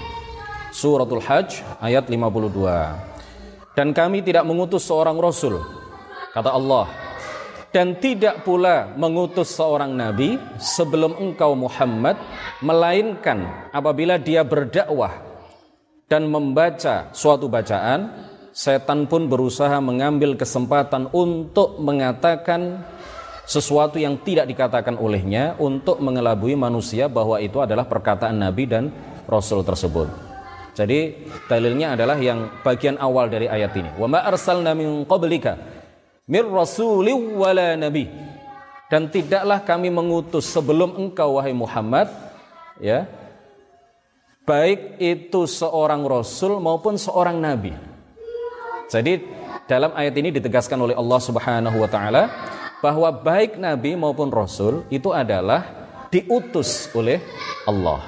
Suratul 0.74 1.22
Hajj 1.22 1.62
ayat 1.82 2.10
52. 2.10 3.77
Dan 3.77 3.93
kami 3.93 4.22
tidak 4.22 4.46
mengutus 4.46 4.86
seorang 4.86 5.17
rasul 5.17 5.62
kata 6.34 6.50
Allah 6.50 6.89
dan 7.74 7.98
tidak 7.98 8.46
pula 8.46 8.94
mengutus 8.94 9.50
seorang 9.58 9.98
nabi 9.98 10.38
sebelum 10.62 11.18
engkau 11.18 11.58
Muhammad 11.58 12.15
melainkan 12.62 13.70
apabila 13.74 14.22
dia 14.22 14.46
berdakwah 14.46 15.25
dan 16.06 16.30
membaca 16.30 17.10
suatu 17.18 17.50
bacaan 17.50 18.30
setan 18.53 19.10
pun 19.10 19.25
berusaha 19.25 19.82
mengambil 19.82 20.38
kesempatan 20.38 21.10
untuk 21.10 21.82
mengatakan 21.82 22.86
sesuatu 23.50 23.98
yang 23.98 24.22
tidak 24.22 24.46
dikatakan 24.46 24.96
olehnya 25.01 25.58
untuk 25.58 25.98
mengelabui 25.98 26.53
manusia 26.53 27.10
bahwa 27.10 27.42
itu 27.42 27.58
adalah 27.58 27.89
perkataan 27.89 28.38
nabi 28.38 28.70
dan 28.70 28.94
rasul 29.25 29.65
tersebut. 29.65 30.08
Jadi 30.74 31.30
dalilnya 31.50 31.98
adalah 31.98 32.18
yang 32.18 32.62
bagian 32.62 32.98
awal 33.01 33.30
dari 33.30 33.50
ayat 33.50 33.74
ini. 33.77 33.94
Wa 33.98 34.06
ma 34.06 34.25
arsalna 34.25 34.74
min 34.77 35.06
qablika 35.10 35.73
mir 36.27 36.46
rasulin 36.48 37.36
wala 37.36 37.75
nabi. 37.75 38.08
Dan 38.92 39.10
tidaklah 39.10 39.65
kami 39.65 39.89
mengutus 39.89 40.46
sebelum 40.53 40.94
engkau 40.94 41.42
wahai 41.42 41.50
Muhammad 41.50 42.13
ya 42.77 43.10
baik 44.44 45.00
itu 45.01 45.48
seorang 45.50 46.03
rasul 46.06 46.60
maupun 46.60 47.00
seorang 47.00 47.39
nabi. 47.39 47.74
Jadi 48.92 49.24
dalam 49.65 49.96
ayat 49.96 50.13
ini 50.20 50.30
ditegaskan 50.30 50.77
oleh 50.77 50.96
Allah 50.96 51.20
Subhanahu 51.24 51.77
wa 51.80 51.89
taala 51.89 52.24
bahwa 52.84 53.10
baik 53.10 53.56
nabi 53.56 53.96
maupun 53.96 54.27
rasul 54.27 54.84
itu 54.92 55.10
adalah 55.15 55.63
diutus 56.12 56.92
oleh 56.94 57.24
Allah. 57.65 58.03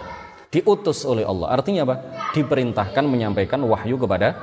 Diutus 0.51 1.03
oleh 1.07 1.24
Allah. 1.25 1.55
Artinya 1.55 1.88
apa? 1.88 1.95
Diperintahkan 2.36 3.03
menyampaikan 3.07 3.60
wahyu 3.63 3.98
kepada 3.98 4.36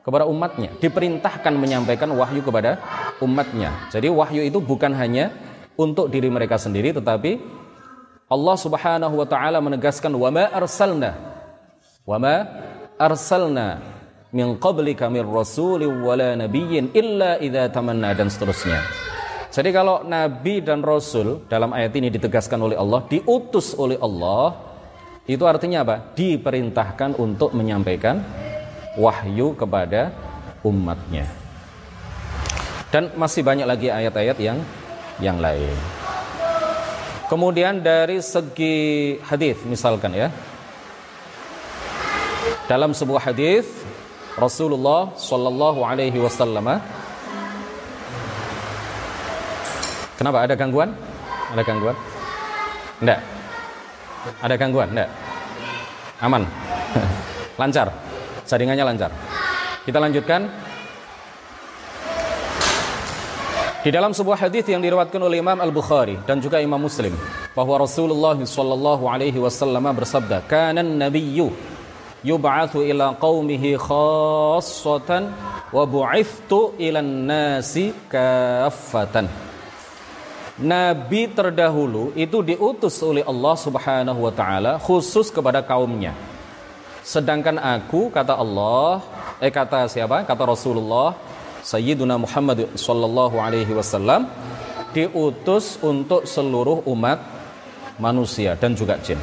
kepada 0.00 0.24
umatnya. 0.26 0.72
Diperintahkan 0.80 1.52
menyampaikan 1.56 2.08
wahyu 2.12 2.40
kepada 2.40 2.80
umatnya. 3.20 3.88
Jadi 3.92 4.08
wahyu 4.08 4.42
itu 4.44 4.58
bukan 4.58 4.92
hanya 4.96 5.32
untuk 5.80 6.12
diri 6.12 6.28
mereka 6.28 6.60
sendiri 6.60 6.92
tetapi 6.92 7.40
Allah 8.30 8.56
Subhanahu 8.56 9.14
wa 9.16 9.26
taala 9.26 9.58
menegaskan 9.58 10.14
wa 10.14 10.30
ma 10.30 10.46
arsalna 10.54 11.18
wa 12.06 12.16
ma 12.20 12.36
arsalna 12.94 13.82
min 14.30 14.54
qablika 14.60 15.10
min 15.10 15.26
rasulin 15.26 16.04
wala 16.04 16.38
nabiyyin 16.38 16.94
illa 16.94 17.40
idza 17.42 17.66
tamanna 17.74 18.14
dan 18.14 18.30
seterusnya. 18.30 18.78
Jadi 19.50 19.74
kalau 19.74 20.06
nabi 20.06 20.62
dan 20.62 20.78
rasul 20.78 21.42
dalam 21.50 21.74
ayat 21.74 21.90
ini 21.98 22.06
ditegaskan 22.14 22.62
oleh 22.62 22.78
Allah 22.78 23.02
diutus 23.10 23.74
oleh 23.74 23.98
Allah 23.98 24.54
itu 25.26 25.42
artinya 25.42 25.82
apa? 25.82 26.14
Diperintahkan 26.14 27.18
untuk 27.18 27.50
menyampaikan 27.58 28.22
wahyu 28.98 29.54
kepada 29.54 30.10
umatnya. 30.66 31.26
Dan 32.90 33.14
masih 33.14 33.46
banyak 33.46 33.66
lagi 33.66 33.86
ayat-ayat 33.86 34.36
yang 34.42 34.58
yang 35.22 35.38
lain. 35.38 35.76
Kemudian 37.30 37.78
dari 37.78 38.18
segi 38.18 39.14
hadis 39.22 39.62
misalkan 39.62 40.10
ya. 40.10 40.28
Dalam 42.66 42.90
sebuah 42.90 43.30
hadis 43.30 43.66
Rasulullah 44.34 45.14
sallallahu 45.14 45.82
alaihi 45.82 46.18
wasallam 46.18 46.82
Kenapa 50.18 50.44
ada 50.44 50.52
gangguan? 50.52 50.92
Ada 51.54 51.62
gangguan? 51.64 51.96
Enggak. 53.00 53.20
Ada 54.44 54.54
gangguan? 54.60 54.88
Enggak. 54.92 55.10
Aman. 56.20 56.42
lancar. 57.60 57.88
Jaringannya 58.50 58.82
lancar. 58.82 59.14
Kita 59.86 60.02
lanjutkan. 60.02 60.50
Di 63.80 63.88
dalam 63.94 64.10
sebuah 64.12 64.44
hadis 64.44 64.66
yang 64.68 64.82
diriwayatkan 64.82 65.22
oleh 65.22 65.40
Imam 65.40 65.56
Al-Bukhari 65.56 66.18
dan 66.28 66.42
juga 66.42 66.60
Imam 66.60 66.82
Muslim 66.82 67.14
bahwa 67.56 67.80
Rasulullah 67.80 68.36
sallallahu 68.36 69.08
alaihi 69.08 69.38
wasallam 69.40 69.86
bersabda, 69.94 70.44
"Kana 70.50 70.84
an-nabiyyu 70.84 71.48
yub'atsu 72.20 72.84
ila 72.84 73.16
qaumihi 73.16 73.80
khassatan 73.80 75.32
wa 75.72 75.82
bu'ithtu 75.88 76.76
ila 76.76 77.00
an-nasi 77.00 77.94
kaffatan." 78.10 79.30
Nabi 80.60 81.32
terdahulu 81.32 82.12
itu 82.12 82.44
diutus 82.44 83.00
oleh 83.00 83.24
Allah 83.24 83.54
Subhanahu 83.56 84.28
wa 84.28 84.32
taala 84.34 84.76
khusus 84.76 85.32
kepada 85.32 85.64
kaumnya. 85.64 86.12
Sedangkan 87.00 87.56
aku 87.56 88.12
kata 88.12 88.36
Allah, 88.36 89.00
eh 89.40 89.52
kata 89.52 89.88
siapa? 89.88 90.22
Kata 90.28 90.42
Rasulullah 90.44 91.16
Sayyiduna 91.60 92.16
Muhammad 92.16 92.72
sallallahu 92.72 93.36
alaihi 93.36 93.72
wasallam 93.76 94.28
diutus 94.96 95.76
untuk 95.84 96.24
seluruh 96.24 96.82
umat 96.88 97.20
manusia 98.00 98.56
dan 98.56 98.72
juga 98.72 98.96
jin. 99.04 99.20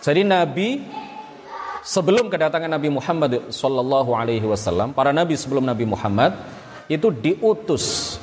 Jadi 0.00 0.24
Nabi 0.24 0.80
sebelum 1.84 2.32
kedatangan 2.32 2.72
Nabi 2.72 2.88
Muhammad 2.88 3.52
sallallahu 3.52 4.16
alaihi 4.16 4.48
wasallam, 4.48 4.96
para 4.96 5.12
nabi 5.12 5.38
sebelum 5.38 5.62
Nabi 5.62 5.84
Muhammad 5.86 6.34
itu 6.90 7.12
diutus 7.12 8.16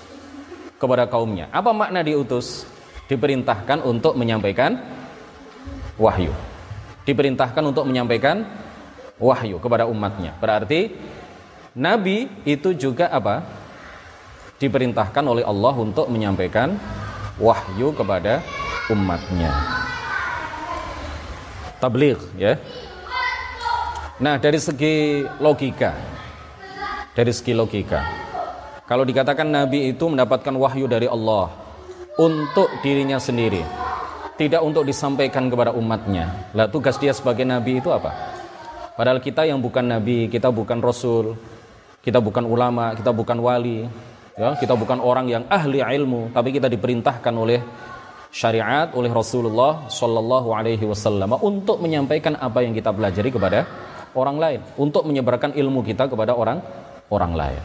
kepada 0.82 1.08
kaumnya. 1.08 1.48
Apa 1.54 1.72
makna 1.72 2.04
diutus? 2.04 2.68
Diperintahkan 3.08 3.84
untuk 3.84 4.16
menyampaikan 4.16 4.80
wahyu. 6.00 6.32
Diperintahkan 7.04 7.64
untuk 7.64 7.84
menyampaikan 7.84 8.48
wahyu 9.20 9.60
kepada 9.60 9.88
umatnya. 9.88 10.36
Berarti 10.40 10.92
Nabi 11.76 12.30
itu 12.48 12.72
juga 12.76 13.12
apa? 13.12 13.44
Diperintahkan 14.62 15.24
oleh 15.26 15.44
Allah 15.44 15.76
untuk 15.76 16.08
menyampaikan 16.08 16.80
wahyu 17.42 17.92
kepada 17.92 18.40
umatnya. 18.94 19.52
Tabligh 21.84 22.22
ya. 22.40 22.56
Nah, 24.24 24.40
dari 24.40 24.62
segi 24.62 25.26
logika. 25.44 25.92
Dari 27.12 27.34
segi 27.36 27.52
logika. 27.52 28.00
Kalau 28.88 29.04
dikatakan 29.04 29.48
Nabi 29.48 29.92
itu 29.92 30.08
mendapatkan 30.08 30.54
wahyu 30.56 30.88
dari 30.88 31.08
Allah 31.10 31.52
untuk 32.20 32.70
dirinya 32.86 33.18
sendiri, 33.18 33.66
tidak 34.38 34.62
untuk 34.66 34.84
disampaikan 34.88 35.50
kepada 35.50 35.72
umatnya. 35.74 36.50
Lah 36.58 36.66
tugas 36.70 36.98
dia 36.98 37.14
sebagai 37.14 37.46
nabi 37.46 37.78
itu 37.78 37.94
apa? 37.94 38.12
Padahal 38.94 39.22
kita 39.22 39.46
yang 39.46 39.58
bukan 39.62 39.90
nabi, 39.90 40.30
kita 40.30 40.54
bukan 40.54 40.78
rasul, 40.82 41.38
kita 42.06 42.22
bukan 42.22 42.46
ulama, 42.46 42.94
kita 42.94 43.10
bukan 43.10 43.38
wali, 43.42 43.90
ya, 44.38 44.54
kita 44.58 44.78
bukan 44.78 45.02
orang 45.02 45.26
yang 45.30 45.44
ahli 45.50 45.82
ilmu, 45.82 46.30
tapi 46.34 46.54
kita 46.54 46.70
diperintahkan 46.70 47.34
oleh 47.34 47.62
syariat 48.34 48.90
oleh 48.98 49.14
Rasulullah 49.14 49.86
Shallallahu 49.90 50.50
Alaihi 50.54 50.86
Wasallam 50.90 51.38
untuk 51.42 51.78
menyampaikan 51.82 52.34
apa 52.38 52.66
yang 52.66 52.74
kita 52.74 52.90
pelajari 52.90 53.30
kepada 53.30 53.66
orang 54.14 54.38
lain, 54.42 54.60
untuk 54.78 55.06
menyebarkan 55.06 55.54
ilmu 55.58 55.86
kita 55.86 56.10
kepada 56.10 56.34
orang 56.38 56.62
orang 57.10 57.34
lain. 57.34 57.62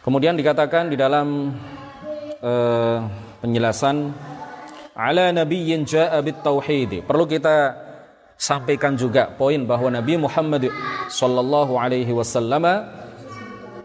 Kemudian 0.00 0.32
dikatakan 0.36 0.88
di 0.88 0.96
dalam 0.96 1.52
uh, 2.40 2.98
penjelasan 3.44 4.12
ala 5.00 5.32
nabiyyin 5.32 5.88
ja'a 5.88 6.20
tauhid. 6.20 7.08
Perlu 7.08 7.24
kita 7.24 7.72
sampaikan 8.36 8.96
juga 9.00 9.32
poin 9.32 9.64
bahwa 9.64 9.88
Nabi 9.88 10.20
Muhammad 10.20 10.68
sallallahu 11.08 11.80
alaihi 11.80 12.12
wasallam 12.12 12.64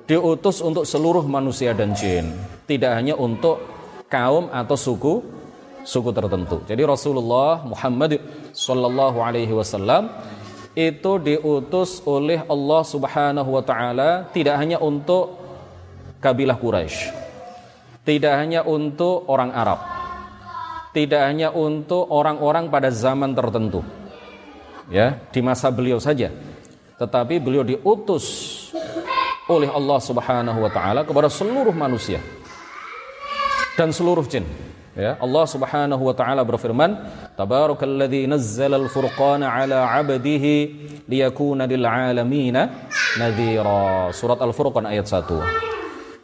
diutus 0.03 0.59
untuk 0.59 0.83
seluruh 0.83 1.23
manusia 1.23 1.71
dan 1.71 1.95
jin, 1.95 2.35
tidak 2.67 2.99
hanya 2.99 3.15
untuk 3.15 3.63
kaum 4.11 4.51
atau 4.51 4.75
suku 4.75 5.13
suku 5.85 6.09
tertentu. 6.11 6.61
Jadi 6.67 6.81
Rasulullah 6.83 7.63
Muhammad 7.63 8.19
sallallahu 8.51 9.17
alaihi 9.21 9.53
wasallam 9.53 10.11
itu 10.75 11.11
diutus 11.23 12.03
oleh 12.03 12.43
Allah 12.51 12.81
Subhanahu 12.83 13.49
wa 13.55 13.63
taala 13.63 14.27
tidak 14.35 14.59
hanya 14.59 14.81
untuk 14.83 15.39
kabilah 16.19 16.59
Quraisy. 16.59 17.23
Tidak 18.05 18.33
hanya 18.37 18.61
untuk 18.61 19.25
orang 19.25 19.49
Arab. 19.49 19.94
Tidak 20.95 21.19
hanya 21.19 21.51
untuk 21.51 22.07
orang-orang 22.07 22.71
pada 22.71 22.87
zaman 22.87 23.35
tertentu 23.35 23.83
ya 24.87 25.17
di 25.33 25.41
masa 25.43 25.67
beliau 25.73 25.99
saja 25.99 26.31
tetapi 26.95 27.43
beliau 27.43 27.67
diutus 27.67 28.25
oleh 29.51 29.69
Allah 29.69 29.99
Subhanahu 30.01 30.59
wa 30.63 30.71
taala 30.71 31.01
kepada 31.03 31.29
seluruh 31.29 31.75
manusia 31.75 32.23
dan 33.75 33.91
seluruh 33.91 34.23
jin 34.25 34.47
ya. 34.95 35.19
Allah 35.19 35.45
Subhanahu 35.45 36.01
wa 36.01 36.15
taala 36.15 36.41
berfirman 36.47 36.95
tabarakalladzi 37.35 38.25
nazzala 38.25 38.79
al-furqana 38.79 39.51
ala 39.51 39.91
'abdihi 39.91 40.55
liyakuna 41.05 41.67
lil 41.67 41.83
'alamin 41.83 42.57
nadhira. 43.19 44.09
Surat 44.15 44.39
al-furqan 44.39 44.87
ayat 44.87 45.05
1 45.05 45.74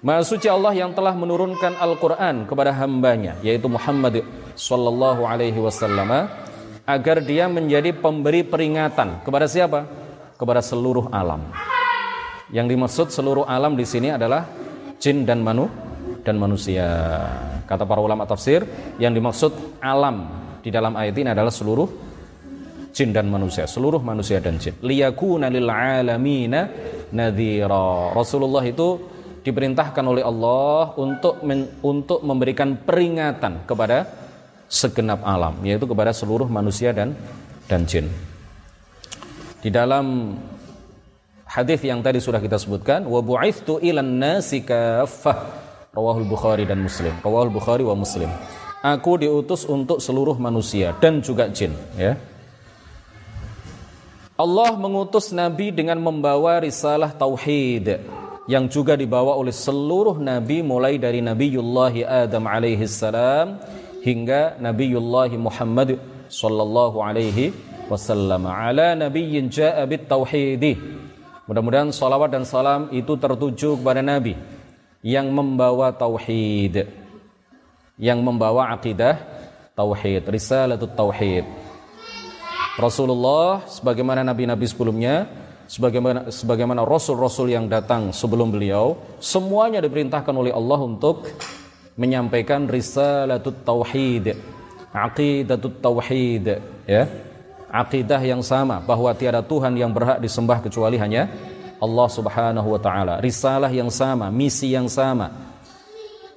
Maha 0.02 0.26
suci 0.26 0.50
Allah 0.50 0.74
yang 0.74 0.98
telah 0.98 1.14
menurunkan 1.14 1.78
Al-Quran 1.78 2.50
kepada 2.50 2.74
hambanya 2.74 3.38
yaitu 3.46 3.70
Muhammad 3.70 4.26
sallallahu 4.58 5.30
alaihi 5.30 5.62
wasallam 5.62 6.26
agar 6.90 7.22
dia 7.22 7.46
menjadi 7.46 7.94
pemberi 7.94 8.42
peringatan 8.42 9.22
kepada 9.22 9.46
siapa? 9.46 9.86
Kepada 10.42 10.66
seluruh 10.66 11.06
alam. 11.14 11.54
Yang 12.50 12.68
dimaksud 12.74 13.08
seluruh 13.14 13.46
alam 13.46 13.78
di 13.78 13.86
sini 13.86 14.10
adalah 14.10 14.50
jin 14.98 15.22
dan 15.22 15.46
manu 15.46 15.70
dan 16.26 16.42
manusia. 16.42 16.90
Kata 17.70 17.86
para 17.86 18.02
ulama 18.02 18.26
tafsir, 18.26 18.66
yang 18.98 19.14
dimaksud 19.14 19.78
alam 19.86 20.26
di 20.66 20.74
dalam 20.74 20.98
ayat 20.98 21.14
ini 21.14 21.30
adalah 21.30 21.54
seluruh 21.54 21.86
jin 22.90 23.14
dan 23.14 23.30
manusia, 23.30 23.70
seluruh 23.70 24.02
manusia 24.02 24.42
dan 24.42 24.58
jin. 24.58 24.74
Liyakuna 24.82 25.46
lil 25.54 25.70
alamina 25.70 26.66
nadhira. 27.14 28.18
Rasulullah 28.18 28.66
itu 28.66 29.21
diperintahkan 29.42 30.06
oleh 30.06 30.22
Allah 30.22 30.94
untuk 31.02 31.42
men, 31.42 31.82
untuk 31.82 32.22
memberikan 32.22 32.78
peringatan 32.78 33.66
kepada 33.66 34.06
segenap 34.72 35.26
alam 35.26 35.60
yaitu 35.66 35.84
kepada 35.90 36.14
seluruh 36.14 36.48
manusia 36.48 36.94
dan 36.94 37.18
dan 37.66 37.84
jin. 37.84 38.08
Di 39.62 39.70
dalam 39.70 40.38
hadis 41.46 41.82
yang 41.84 42.00
tadi 42.00 42.22
sudah 42.24 42.40
kita 42.40 42.56
sebutkan 42.62 43.04
wa 43.06 43.20
bu'ithtu 43.20 43.82
ilan 43.82 44.08
nasi 44.08 44.64
kaffah 44.64 45.38
rawahul 45.92 46.26
Bukhari 46.30 46.64
dan 46.64 46.80
Muslim. 46.80 47.12
Rawahul 47.20 47.54
Bukhari 47.54 47.84
wa 47.84 47.98
Muslim. 47.98 48.30
Aku 48.82 49.22
diutus 49.22 49.66
untuk 49.70 50.02
seluruh 50.02 50.38
manusia 50.42 50.98
dan 50.98 51.22
juga 51.22 51.46
jin 51.50 51.74
ya. 51.98 52.18
Allah 54.42 54.74
mengutus 54.74 55.30
nabi 55.30 55.70
dengan 55.70 56.02
membawa 56.02 56.58
risalah 56.66 57.14
tauhid 57.14 58.02
yang 58.52 58.68
juga 58.68 59.00
dibawa 59.00 59.40
oleh 59.40 59.56
seluruh 59.56 60.20
nabi 60.20 60.60
mulai 60.60 61.00
dari 61.00 61.24
Nabiullah 61.24 61.96
Adam 62.28 62.44
alaihi 62.52 62.84
salam 62.84 63.64
hingga 64.04 64.60
Nabiullah 64.60 65.32
Muhammad 65.40 65.96
sallallahu 66.28 67.00
alaihi 67.00 67.56
wasallam 67.88 68.52
ala 68.52 68.92
nabiyyin 69.00 69.48
jaa 69.48 69.80
bit 69.88 70.04
tauhid. 70.04 70.76
Mudah-mudahan 71.48 71.96
salawat 71.96 72.36
dan 72.36 72.44
salam 72.44 72.92
itu 72.92 73.16
tertuju 73.16 73.80
kepada 73.80 74.04
nabi 74.04 74.36
yang 75.00 75.32
membawa 75.32 75.96
tauhid, 75.96 76.92
yang 77.96 78.20
membawa 78.20 78.76
akidah 78.76 79.16
tauhid, 79.80 80.28
risalatut 80.28 80.92
tauhid. 80.92 81.48
Rasulullah 82.80 83.68
sebagaimana 83.68 84.24
nabi-nabi 84.24 84.64
sebelumnya, 84.68 85.28
sebagaimana 85.72 86.28
sebagaimana 86.28 86.84
rasul-rasul 86.84 87.48
yang 87.48 87.72
datang 87.72 88.12
sebelum 88.12 88.52
beliau, 88.52 89.00
semuanya 89.24 89.80
diperintahkan 89.80 90.36
oleh 90.36 90.52
Allah 90.52 90.80
untuk 90.84 91.32
menyampaikan 91.96 92.68
risalatut 92.68 93.64
tauhid, 93.64 94.36
aqidatut 94.92 95.80
tauhid, 95.80 96.60
ya. 96.84 97.08
Akidah 97.72 98.20
yang 98.20 98.44
sama 98.44 98.84
bahwa 98.84 99.16
tiada 99.16 99.40
Tuhan 99.40 99.72
yang 99.80 99.96
berhak 99.96 100.20
disembah 100.20 100.60
kecuali 100.60 101.00
hanya 101.00 101.32
Allah 101.80 102.08
Subhanahu 102.12 102.68
wa 102.68 102.82
taala, 102.84 103.24
risalah 103.24 103.72
yang 103.72 103.88
sama, 103.88 104.28
misi 104.28 104.76
yang 104.76 104.92
sama. 104.92 105.32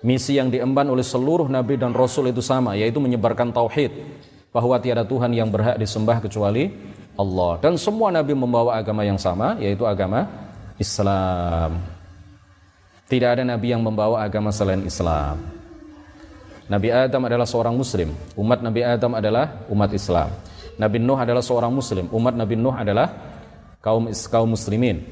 Misi 0.04 0.38
yang 0.38 0.52
diemban 0.52 0.86
oleh 0.86 1.02
seluruh 1.02 1.50
nabi 1.50 1.74
dan 1.74 1.90
rasul 1.90 2.30
itu 2.30 2.38
sama, 2.38 2.78
yaitu 2.78 3.02
menyebarkan 3.02 3.50
tauhid 3.50 3.90
bahwa 4.54 4.78
tiada 4.78 5.02
Tuhan 5.02 5.34
yang 5.34 5.50
berhak 5.50 5.74
disembah 5.74 6.22
kecuali 6.22 6.93
Allah. 7.14 7.58
Dan 7.62 7.78
semua 7.78 8.10
nabi 8.10 8.34
membawa 8.34 8.78
agama 8.78 9.06
yang 9.06 9.18
sama, 9.18 9.58
yaitu 9.62 9.86
agama 9.86 10.26
Islam. 10.78 11.78
Tidak 13.06 13.30
ada 13.38 13.42
nabi 13.46 13.70
yang 13.70 13.82
membawa 13.82 14.22
agama 14.26 14.50
selain 14.50 14.82
Islam. 14.82 15.38
Nabi 16.64 16.88
Adam 16.88 17.22
adalah 17.28 17.44
seorang 17.44 17.76
muslim, 17.76 18.16
umat 18.40 18.64
Nabi 18.64 18.80
Adam 18.80 19.12
adalah 19.12 19.68
umat 19.68 19.92
Islam. 19.92 20.32
Nabi 20.80 20.96
Nuh 20.96 21.20
adalah 21.20 21.44
seorang 21.44 21.68
muslim, 21.68 22.08
umat 22.08 22.32
Nabi 22.32 22.56
Nuh 22.56 22.72
adalah 22.72 23.12
kaum 23.84 24.08
kaum 24.08 24.48
muslimin. 24.48 25.04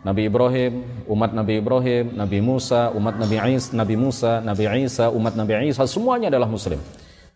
Nabi 0.00 0.28
Ibrahim, 0.28 1.04
umat 1.08 1.32
Nabi 1.32 1.60
Ibrahim, 1.60 2.12
Nabi 2.16 2.38
Musa, 2.44 2.92
umat 2.92 3.20
Nabi 3.20 3.36
Isa, 3.56 3.72
Nabi 3.72 3.94
Musa, 3.96 4.32
Nabi 4.40 4.64
Isa, 4.84 5.08
umat 5.12 5.32
Nabi 5.36 5.52
Isa, 5.68 5.84
semuanya 5.88 6.28
adalah 6.28 6.48
muslim. 6.48 6.80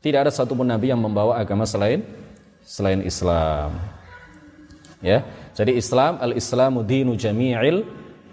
Tidak 0.04 0.20
ada 0.20 0.28
satupun 0.28 0.68
nabi 0.68 0.92
yang 0.92 1.00
membawa 1.00 1.40
agama 1.40 1.64
selain 1.64 2.04
selain 2.64 3.04
Islam. 3.04 3.76
Ya. 5.04 5.20
Jadi 5.54 5.76
Islam 5.76 6.18
al-Islamu 6.18 6.82
dinu 6.82 7.14
jami'il 7.14 7.84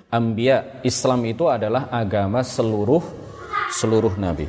anbiya. 0.10 0.82
Islam 0.82 1.28
itu 1.28 1.46
adalah 1.52 1.92
agama 1.92 2.42
seluruh 2.42 3.04
seluruh 3.76 4.16
nabi. 4.16 4.48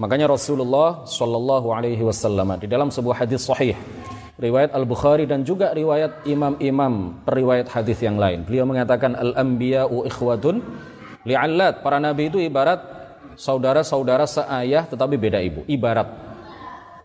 Makanya 0.00 0.26
Rasulullah 0.26 1.06
Shallallahu 1.06 1.70
Alaihi 1.70 2.02
Wasallam 2.02 2.58
di 2.58 2.66
dalam 2.66 2.90
sebuah 2.90 3.22
hadis 3.22 3.46
sahih 3.46 3.78
riwayat 4.34 4.74
Al 4.74 4.82
Bukhari 4.82 5.22
dan 5.22 5.46
juga 5.46 5.70
riwayat 5.70 6.26
imam-imam 6.26 7.22
periwayat 7.22 7.70
hadis 7.70 8.02
yang 8.02 8.18
lain. 8.18 8.42
Beliau 8.42 8.66
mengatakan 8.66 9.14
al 9.14 9.30
u 9.92 10.02
ikhwatun 10.02 10.58
li'allat. 11.22 11.86
Para 11.86 12.02
nabi 12.02 12.26
itu 12.26 12.42
ibarat 12.42 12.82
saudara-saudara 13.38 14.26
seayah 14.26 14.90
tetapi 14.90 15.14
beda 15.14 15.38
ibu. 15.38 15.62
Ibarat 15.70 16.08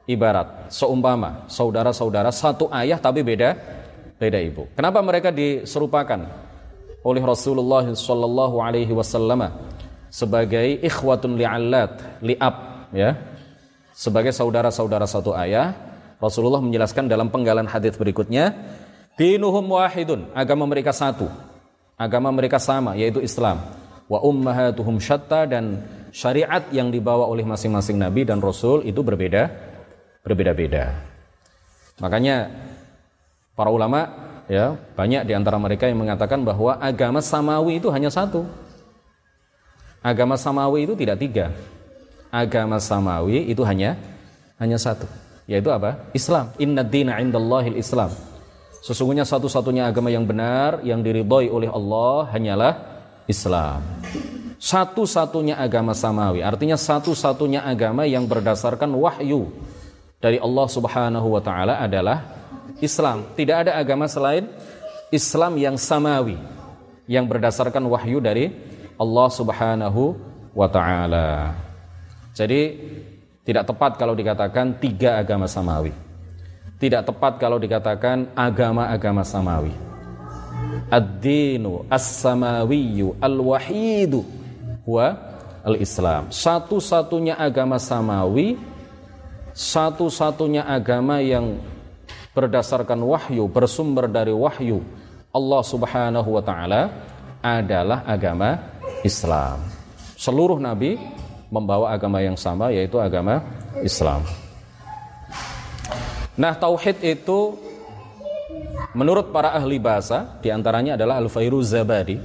ibarat. 0.09 0.73
Seumpama 0.73 1.45
saudara-saudara 1.45 2.33
satu 2.33 2.65
ayah 2.73 2.97
tapi 2.97 3.21
beda 3.21 3.53
beda 4.17 4.41
ibu. 4.41 4.65
Kenapa 4.73 4.99
mereka 5.05 5.29
diserupakan 5.29 6.25
oleh 7.05 7.21
Rasulullah 7.21 7.85
Shallallahu 7.85 8.57
Alaihi 8.59 8.91
Wasallam 8.91 9.53
sebagai 10.09 10.81
ikhwatun 10.81 11.37
li'allat 11.37 12.19
li'ab 12.25 12.89
ya? 12.91 13.13
Sebagai 13.93 14.33
saudara-saudara 14.33 15.05
satu 15.05 15.37
ayah 15.37 15.77
Rasulullah 16.17 16.59
menjelaskan 16.59 17.07
dalam 17.07 17.29
penggalan 17.29 17.69
hadis 17.69 17.95
berikutnya 17.95 18.51
dinuhum 19.15 19.63
wahidun 19.77 20.33
agama 20.33 20.65
mereka 20.65 20.89
satu. 20.91 21.29
Agama 21.99 22.31
mereka 22.31 22.57
sama 22.57 22.95
yaitu 22.95 23.21
Islam. 23.21 23.59
Wa 24.09 24.23
ummahatuhum 24.25 24.97
syatta 24.97 25.45
dan 25.45 25.85
syariat 26.09 26.65
yang 26.73 26.89
dibawa 26.89 27.29
oleh 27.29 27.45
masing-masing 27.45 28.01
nabi 28.01 28.25
dan 28.25 28.41
rasul 28.41 28.81
itu 28.81 29.05
berbeda 29.05 29.68
berbeda-beda 30.25 30.95
makanya 31.99 32.51
para 33.55 33.69
ulama 33.69 34.09
ya 34.47 34.75
banyak 34.95 35.27
di 35.27 35.33
antara 35.35 35.59
mereka 35.59 35.85
yang 35.85 35.99
mengatakan 35.99 36.41
bahwa 36.41 36.79
agama 36.79 37.19
samawi 37.19 37.77
itu 37.77 37.91
hanya 37.91 38.07
satu 38.07 38.47
agama 39.99 40.39
samawi 40.39 40.87
itu 40.87 40.93
tidak 40.95 41.19
tiga 41.19 41.45
agama 42.31 42.79
samawi 42.79 43.49
itu 43.51 43.61
hanya 43.65 43.99
hanya 44.59 44.79
satu 44.79 45.07
yaitu 45.49 45.73
apa? 45.73 46.13
Islam. 46.13 46.53
Inna 46.61 46.85
dina 46.85 47.17
indallahil 47.17 47.73
Islam. 47.73 48.13
Sesungguhnya 48.85 49.25
satu-satunya 49.25 49.89
agama 49.89 50.13
yang 50.13 50.23
benar 50.23 50.85
yang 50.85 51.01
diridhoi 51.01 51.49
oleh 51.49 51.67
Allah 51.67 52.29
hanyalah 52.29 52.73
Islam. 53.25 53.81
Satu-satunya 54.61 55.57
agama 55.57 55.97
samawi, 55.97 56.45
artinya 56.45 56.77
satu-satunya 56.77 57.65
agama 57.65 58.05
yang 58.05 58.29
berdasarkan 58.29 58.91
wahyu 58.93 59.49
dari 60.19 60.37
Allah 60.37 60.67
Subhanahu 60.67 61.27
wa 61.31 61.41
taala 61.41 61.79
adalah 61.79 62.27
Islam. 62.83 63.23
Tidak 63.33 63.55
ada 63.67 63.71
agama 63.79 64.05
selain 64.05 64.47
Islam 65.09 65.55
yang 65.55 65.79
samawi 65.79 66.37
yang 67.09 67.25
berdasarkan 67.25 67.81
wahyu 67.89 68.21
dari 68.21 68.51
Allah 68.99 69.27
Subhanahu 69.31 70.13
wa 70.53 70.67
taala. 70.67 71.55
Jadi 72.35 72.61
tidak 73.47 73.65
tepat 73.65 73.97
kalau 73.97 74.13
dikatakan 74.13 74.77
tiga 74.77 75.17
agama 75.17 75.49
samawi. 75.49 75.95
Tidak 76.79 77.03
tepat 77.03 77.41
kalau 77.41 77.59
dikatakan 77.59 78.31
agama-agama 78.37 79.25
samawi. 79.25 79.73
Ad-dinu 80.87 81.83
as-samawiyyu 81.91 83.19
al-wahidu 83.19 84.23
huwa 84.87 85.17
al-Islam. 85.65 86.31
Satu-satunya 86.31 87.35
agama 87.35 87.75
samawi, 87.81 88.55
satu-satunya 89.59 90.63
agama 90.63 91.19
yang 91.19 91.59
berdasarkan 92.31 93.03
wahyu, 93.03 93.43
bersumber 93.51 94.07
dari 94.07 94.31
wahyu 94.31 94.79
Allah 95.35 95.61
Subhanahu 95.67 96.29
wa 96.39 96.39
taala 96.39 96.81
adalah 97.43 98.07
agama 98.07 98.55
Islam. 99.03 99.59
Seluruh 100.15 100.63
nabi 100.63 100.95
membawa 101.51 101.91
agama 101.91 102.23
yang 102.23 102.39
sama 102.39 102.71
yaitu 102.71 103.03
agama 103.03 103.43
Islam. 103.83 104.23
Nah, 106.39 106.55
tauhid 106.55 107.03
itu 107.03 107.59
menurut 108.95 109.35
para 109.35 109.51
ahli 109.51 109.75
bahasa 109.75 110.39
di 110.39 110.47
antaranya 110.55 110.95
adalah 110.95 111.19
al-fairuz 111.19 111.75
zabadi. 111.75 112.15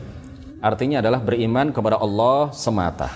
Artinya 0.63 1.03
adalah 1.03 1.19
beriman 1.19 1.75
kepada 1.75 1.99
Allah 1.99 2.55
semata. 2.55 3.11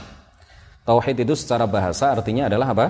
Tauhid 0.83 1.23
itu 1.23 1.39
secara 1.39 1.71
bahasa 1.71 2.11
artinya 2.11 2.51
adalah 2.51 2.75
apa? 2.75 2.87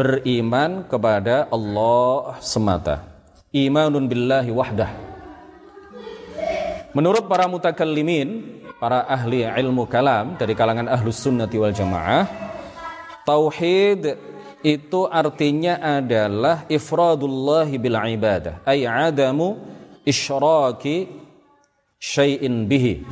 Beriman 0.00 0.88
kepada 0.88 1.44
Allah 1.52 2.40
semata. 2.40 3.04
Imanun 3.52 4.08
billahi 4.08 4.48
wahdah. 4.48 4.88
Menurut 6.96 7.28
para 7.28 7.44
mutakallimin, 7.44 8.60
para 8.80 9.04
ahli 9.04 9.44
ilmu 9.44 9.84
kalam 9.84 10.40
dari 10.40 10.56
kalangan 10.56 10.88
ahlus 10.88 11.20
sunnati 11.20 11.60
wal 11.60 11.68
jamaah 11.68 12.24
tauhid 13.28 14.16
itu 14.64 15.04
artinya 15.04 16.00
adalah 16.00 16.64
ifradullahi 16.64 17.76
bil 17.76 18.00
ibadah 18.00 18.64
ay 18.64 18.88
adamu 18.88 19.60
isyraki 20.08 21.12
syai'in 22.00 22.64
bihi 22.64 23.04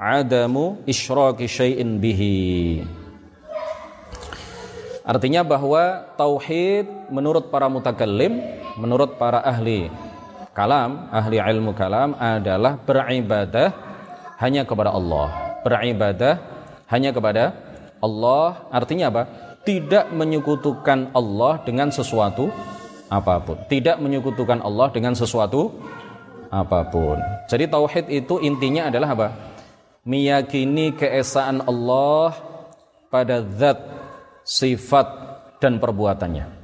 adamu 0.00 0.80
isyraki 0.88 1.44
syai'in 1.44 2.00
bihi 2.00 2.80
artinya 5.02 5.42
bahwa 5.42 6.14
tauhid 6.14 7.10
menurut 7.10 7.50
para 7.50 7.66
mutakallim 7.66 8.38
menurut 8.78 9.18
para 9.18 9.42
ahli 9.42 9.90
kalam 10.54 11.10
ahli 11.10 11.42
ilmu 11.42 11.74
kalam 11.74 12.14
adalah 12.16 12.78
beribadah 12.80 13.92
hanya 14.42 14.66
kepada 14.66 14.90
Allah. 14.90 15.30
Beribadah 15.62 16.42
hanya 16.90 17.14
kepada 17.14 17.54
Allah 18.02 18.66
artinya 18.74 19.14
apa? 19.14 19.22
Tidak 19.62 20.10
menyekutukan 20.10 21.14
Allah 21.14 21.62
dengan 21.62 21.94
sesuatu 21.94 22.50
apa 23.06 23.38
pun. 23.38 23.56
Tidak 23.70 24.02
menyekutukan 24.02 24.58
Allah 24.58 24.90
dengan 24.90 25.14
sesuatu 25.14 25.70
apa 26.50 26.82
pun. 26.90 27.22
Jadi 27.46 27.70
tauhid 27.70 28.10
itu 28.10 28.42
intinya 28.42 28.90
adalah 28.90 29.14
apa? 29.14 29.28
Meyakini 30.02 30.98
keesaan 30.98 31.62
Allah 31.62 32.34
pada 33.06 33.46
zat, 33.54 33.78
sifat 34.42 35.06
dan 35.62 35.78
perbuatannya 35.78 36.62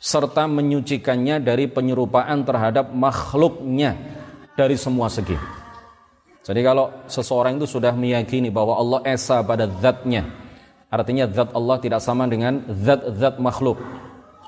serta 0.00 0.48
menyucikannya 0.48 1.44
dari 1.44 1.68
penyerupaan 1.68 2.40
terhadap 2.48 2.88
makhluknya 2.96 4.00
dari 4.56 4.80
semua 4.80 5.12
segi. 5.12 5.36
Jadi 6.40 6.60
kalau 6.64 7.04
seseorang 7.04 7.60
itu 7.60 7.68
sudah 7.68 7.92
meyakini 7.92 8.48
bahwa 8.48 8.80
Allah 8.80 9.00
esa 9.04 9.44
pada 9.44 9.68
zatnya, 9.68 10.24
artinya 10.88 11.28
zat 11.28 11.52
Allah 11.52 11.76
tidak 11.76 12.00
sama 12.00 12.24
dengan 12.24 12.64
zat-zat 12.64 13.36
makhluk. 13.36 13.76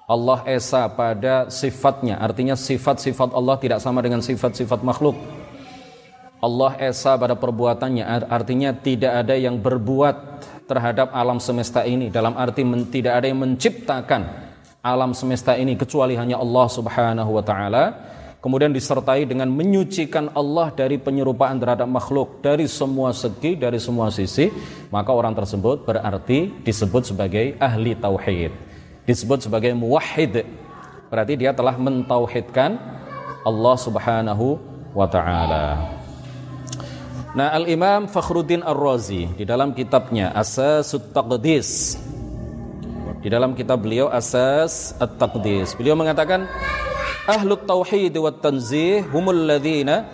Allah 0.09 0.41
esa 0.49 0.89
pada 0.89 1.53
sifatnya, 1.53 2.17
artinya 2.17 2.57
sifat-sifat 2.57 3.37
Allah 3.37 3.61
tidak 3.61 3.79
sama 3.85 4.01
dengan 4.01 4.25
sifat-sifat 4.25 4.81
makhluk. 4.81 5.15
Allah 6.43 6.75
esa 6.83 7.15
pada 7.15 7.39
perbuatannya, 7.39 8.03
artinya 8.27 8.75
tidak 8.75 9.23
ada 9.23 9.39
yang 9.39 9.63
berbuat 9.63 10.43
terhadap 10.67 11.15
alam 11.15 11.39
semesta 11.39 11.87
ini. 11.87 12.11
Dalam 12.11 12.35
arti 12.35 12.67
tidak 12.91 13.23
ada 13.23 13.27
yang 13.31 13.39
menciptakan 13.39 14.51
alam 14.83 15.15
semesta 15.15 15.55
ini 15.55 15.79
kecuali 15.79 16.19
hanya 16.19 16.43
Allah 16.43 16.67
Subhanahu 16.67 17.31
wa 17.39 17.45
taala 17.47 17.85
kemudian 18.43 18.75
disertai 18.75 19.23
dengan 19.25 19.47
menyucikan 19.47 20.35
Allah 20.35 20.75
dari 20.75 20.99
penyerupaan 20.99 21.63
terhadap 21.63 21.87
makhluk 21.87 22.43
dari 22.43 22.67
semua 22.67 23.15
segi, 23.15 23.55
dari 23.55 23.79
semua 23.79 24.11
sisi, 24.11 24.51
maka 24.91 25.15
orang 25.15 25.33
tersebut 25.39 25.87
berarti 25.87 26.51
disebut 26.67 27.15
sebagai 27.15 27.55
ahli 27.63 27.95
tauhid. 27.95 28.51
Disebut 29.07 29.47
sebagai 29.47 29.71
muwahhid. 29.79 30.43
Berarti 31.07 31.39
dia 31.39 31.55
telah 31.55 31.79
mentauhidkan 31.79 32.83
Allah 33.47 33.77
Subhanahu 33.79 34.59
wa 34.91 35.07
taala. 35.07 36.02
Nah, 37.33 37.49
Al-Imam 37.57 38.13
Fakhruddin 38.13 38.61
Ar-Razi 38.61 39.25
di 39.41 39.45
dalam 39.49 39.73
kitabnya 39.73 40.37
Asasut 40.37 41.17
Taqdis 41.17 41.97
di 43.23 43.31
dalam 43.31 43.55
kitab 43.55 43.87
beliau 43.87 44.11
Asas 44.11 44.99
At-Taqdis. 44.99 45.79
Beliau 45.79 45.95
mengatakan 45.95 46.51
Ahlut 47.23 47.63
tauhid 47.71 48.11
wa 48.19 48.35
tanzih 48.35 49.07
humul 49.15 49.47
ladzina 49.47 50.11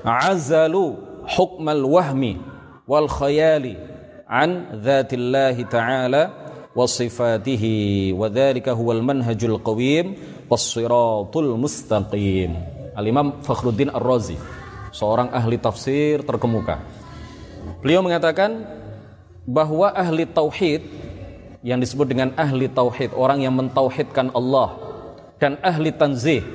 azalu 0.00 0.96
hukmal 1.28 1.84
wahmi 1.84 2.40
wal 2.88 3.04
khayali 3.04 3.76
an 4.24 4.80
dzatillahi 4.80 5.68
ta'ala 5.68 6.22
wa 6.72 6.88
sifatihi 6.88 8.16
wa 8.16 8.32
dzalika 8.32 8.72
huwal 8.72 9.04
manhajul 9.04 9.60
qawim 9.60 10.16
was 10.48 10.72
siratul 10.72 11.60
mustaqim 11.60 12.73
Al-Imam 12.94 13.42
Fakhruddin 13.42 13.90
Ar-Razi, 13.90 14.38
seorang 14.94 15.34
ahli 15.34 15.58
tafsir 15.58 16.22
terkemuka. 16.22 16.78
Beliau 17.82 18.00
mengatakan 18.06 18.62
bahwa 19.44 19.90
ahli 19.90 20.24
tauhid 20.24 20.86
yang 21.66 21.82
disebut 21.82 22.06
dengan 22.06 22.30
ahli 22.38 22.70
tauhid, 22.70 23.12
orang 23.18 23.42
yang 23.42 23.52
mentauhidkan 23.58 24.30
Allah 24.30 24.78
dan 25.42 25.58
ahli 25.60 25.90
tanzih, 25.90 26.46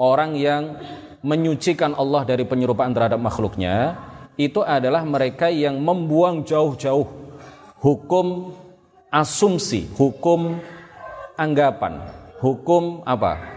orang 0.00 0.34
yang 0.34 0.80
menyucikan 1.20 1.92
Allah 1.94 2.24
dari 2.24 2.48
penyerupaan 2.48 2.96
terhadap 2.96 3.20
makhluknya, 3.20 4.00
itu 4.40 4.64
adalah 4.64 5.06
mereka 5.06 5.52
yang 5.52 5.78
membuang 5.78 6.42
jauh-jauh 6.42 7.06
hukum 7.78 8.56
asumsi, 9.12 9.86
hukum 9.94 10.58
anggapan, 11.38 12.02
hukum 12.42 13.04
apa? 13.06 13.53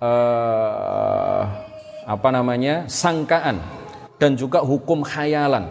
Uh, 0.00 1.42
apa 2.06 2.28
namanya 2.30 2.86
sangkaan 2.86 3.58
dan 4.16 4.38
juga 4.38 4.62
hukum 4.62 5.04
khayalan 5.04 5.68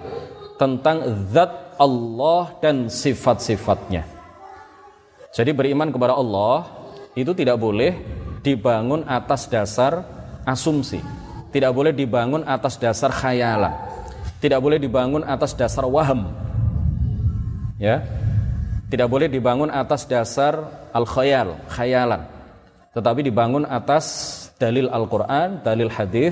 tentang 0.60 1.02
zat 1.32 1.76
Allah 1.76 2.56
dan 2.64 2.88
sifat-sifatnya. 2.88 4.08
Jadi 5.36 5.52
beriman 5.52 5.92
kepada 5.92 6.16
Allah 6.16 6.64
itu 7.12 7.36
tidak 7.36 7.60
boleh 7.60 8.00
dibangun 8.40 9.04
atas 9.04 9.52
dasar 9.52 10.08
asumsi, 10.48 11.04
tidak 11.52 11.76
boleh 11.76 11.92
dibangun 11.92 12.48
atas 12.48 12.80
dasar 12.80 13.12
khayalan, 13.12 13.76
tidak 14.40 14.64
boleh 14.64 14.80
dibangun 14.80 15.24
atas 15.28 15.52
dasar 15.52 15.84
waham. 15.88 16.32
Ya. 17.76 18.04
Tidak 18.86 19.10
boleh 19.10 19.26
dibangun 19.28 19.74
atas 19.74 20.06
dasar 20.06 20.62
al-khayal, 20.94 21.58
khayalan 21.68 22.35
tetapi 22.96 23.28
dibangun 23.28 23.68
atas 23.68 24.06
dalil 24.56 24.88
Al-Quran, 24.88 25.60
dalil 25.60 25.92
hadis, 25.92 26.32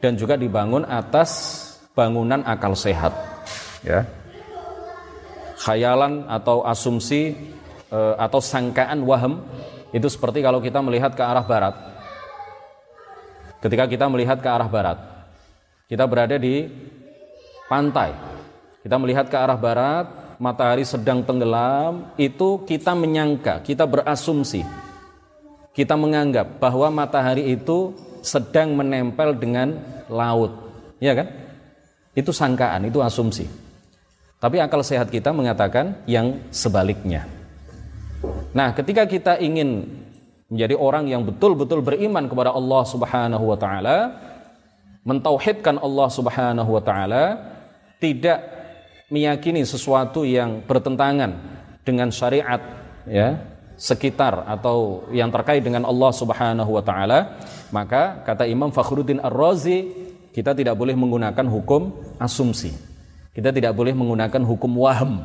dan 0.00 0.16
juga 0.16 0.40
dibangun 0.40 0.88
atas 0.88 1.60
bangunan 1.92 2.40
akal 2.48 2.72
sehat. 2.72 3.12
Ya. 3.84 4.08
Khayalan 5.60 6.24
atau 6.24 6.64
asumsi 6.64 7.36
e, 7.92 8.00
atau 8.16 8.40
sangkaan 8.40 9.04
waham 9.04 9.44
itu 9.92 10.08
seperti 10.08 10.40
kalau 10.40 10.64
kita 10.64 10.80
melihat 10.80 11.12
ke 11.12 11.20
arah 11.20 11.44
barat. 11.44 11.76
Ketika 13.60 13.84
kita 13.84 14.08
melihat 14.08 14.40
ke 14.40 14.48
arah 14.48 14.72
barat, 14.72 14.96
kita 15.84 16.08
berada 16.08 16.40
di 16.40 16.64
pantai. 17.68 18.16
Kita 18.80 18.96
melihat 18.96 19.28
ke 19.28 19.36
arah 19.36 19.60
barat, 19.60 20.08
matahari 20.40 20.88
sedang 20.88 21.20
tenggelam, 21.20 22.16
itu 22.16 22.64
kita 22.64 22.96
menyangka, 22.96 23.60
kita 23.60 23.84
berasumsi 23.84 24.64
kita 25.74 25.94
menganggap 25.94 26.58
bahwa 26.58 26.90
matahari 26.90 27.54
itu 27.54 27.94
sedang 28.20 28.74
menempel 28.76 29.32
dengan 29.36 29.78
laut, 30.10 30.52
ya 30.98 31.14
kan? 31.14 31.28
Itu 32.12 32.34
sangkaan, 32.34 32.90
itu 32.90 32.98
asumsi. 33.00 33.46
Tapi 34.40 34.56
akal 34.58 34.80
sehat 34.80 35.12
kita 35.12 35.30
mengatakan 35.30 36.00
yang 36.08 36.40
sebaliknya. 36.48 37.28
Nah, 38.50 38.72
ketika 38.72 39.06
kita 39.06 39.38
ingin 39.38 39.86
menjadi 40.50 40.74
orang 40.74 41.06
yang 41.06 41.22
betul-betul 41.22 41.84
beriman 41.84 42.26
kepada 42.26 42.50
Allah 42.50 42.82
Subhanahu 42.82 43.44
wa 43.46 43.58
taala, 43.60 43.98
mentauhidkan 45.06 45.78
Allah 45.78 46.08
Subhanahu 46.10 46.70
wa 46.74 46.82
taala, 46.82 47.24
tidak 48.02 48.42
meyakini 49.12 49.62
sesuatu 49.62 50.26
yang 50.26 50.64
bertentangan 50.66 51.36
dengan 51.86 52.10
syariat, 52.10 52.58
ya, 53.06 53.38
sekitar 53.80 54.44
atau 54.44 55.08
yang 55.08 55.32
terkait 55.32 55.64
dengan 55.64 55.88
Allah 55.88 56.12
Subhanahu 56.12 56.76
wa 56.76 56.84
taala, 56.84 57.40
maka 57.72 58.20
kata 58.28 58.44
Imam 58.44 58.68
Fakhruddin 58.68 59.24
Ar-Razi, 59.24 59.88
kita 60.36 60.52
tidak 60.52 60.76
boleh 60.76 60.92
menggunakan 60.92 61.48
hukum 61.48 61.88
asumsi. 62.20 62.76
Kita 63.32 63.48
tidak 63.48 63.72
boleh 63.72 63.96
menggunakan 63.96 64.44
hukum 64.44 64.84
waham 64.84 65.24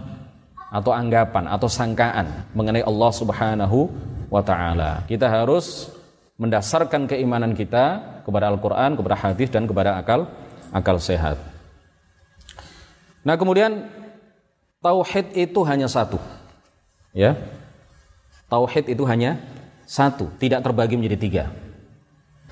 atau 0.71 0.95
anggapan 0.95 1.51
atau 1.51 1.67
sangkaan 1.67 2.47
mengenai 2.55 2.87
Allah 2.87 3.11
Subhanahu 3.11 3.91
wa 4.31 4.39
taala. 4.39 5.03
Kita 5.03 5.27
harus 5.27 5.91
mendasarkan 6.39 7.11
keimanan 7.11 7.51
kita 7.51 7.99
kepada 8.23 8.47
Al-Qur'an, 8.55 8.95
kepada 8.95 9.19
hadis 9.19 9.51
dan 9.51 9.67
kepada 9.67 9.99
akal 9.99 10.31
akal 10.71 10.95
sehat. 10.95 11.35
Nah, 13.19 13.35
kemudian 13.35 13.83
tauhid 14.79 15.35
itu 15.35 15.59
hanya 15.67 15.91
satu. 15.91 16.21
Ya, 17.15 17.35
tauhid 18.49 18.91
itu 18.91 19.03
hanya 19.05 19.41
satu, 19.85 20.29
tidak 20.41 20.65
terbagi 20.65 20.97
menjadi 20.97 21.17
tiga. 21.17 21.43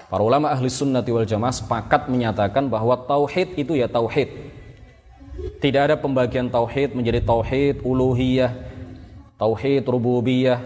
Para 0.09 0.21
ulama 0.21 0.53
ahli 0.53 0.69
sunnati 0.69 1.09
wal 1.09 1.25
jamaah 1.25 1.53
sepakat 1.53 2.05
menyatakan 2.05 2.69
bahwa 2.69 2.93
tauhid 2.93 3.57
itu 3.57 3.73
ya 3.73 3.89
tauhid. 3.89 4.29
Tidak 5.57 5.81
ada 5.81 5.95
pembagian 5.97 6.53
tauhid 6.53 6.93
menjadi 6.93 7.25
tauhid 7.25 7.81
uluhiyah, 7.81 8.53
tauhid 9.41 9.81
rububiyah, 9.89 10.61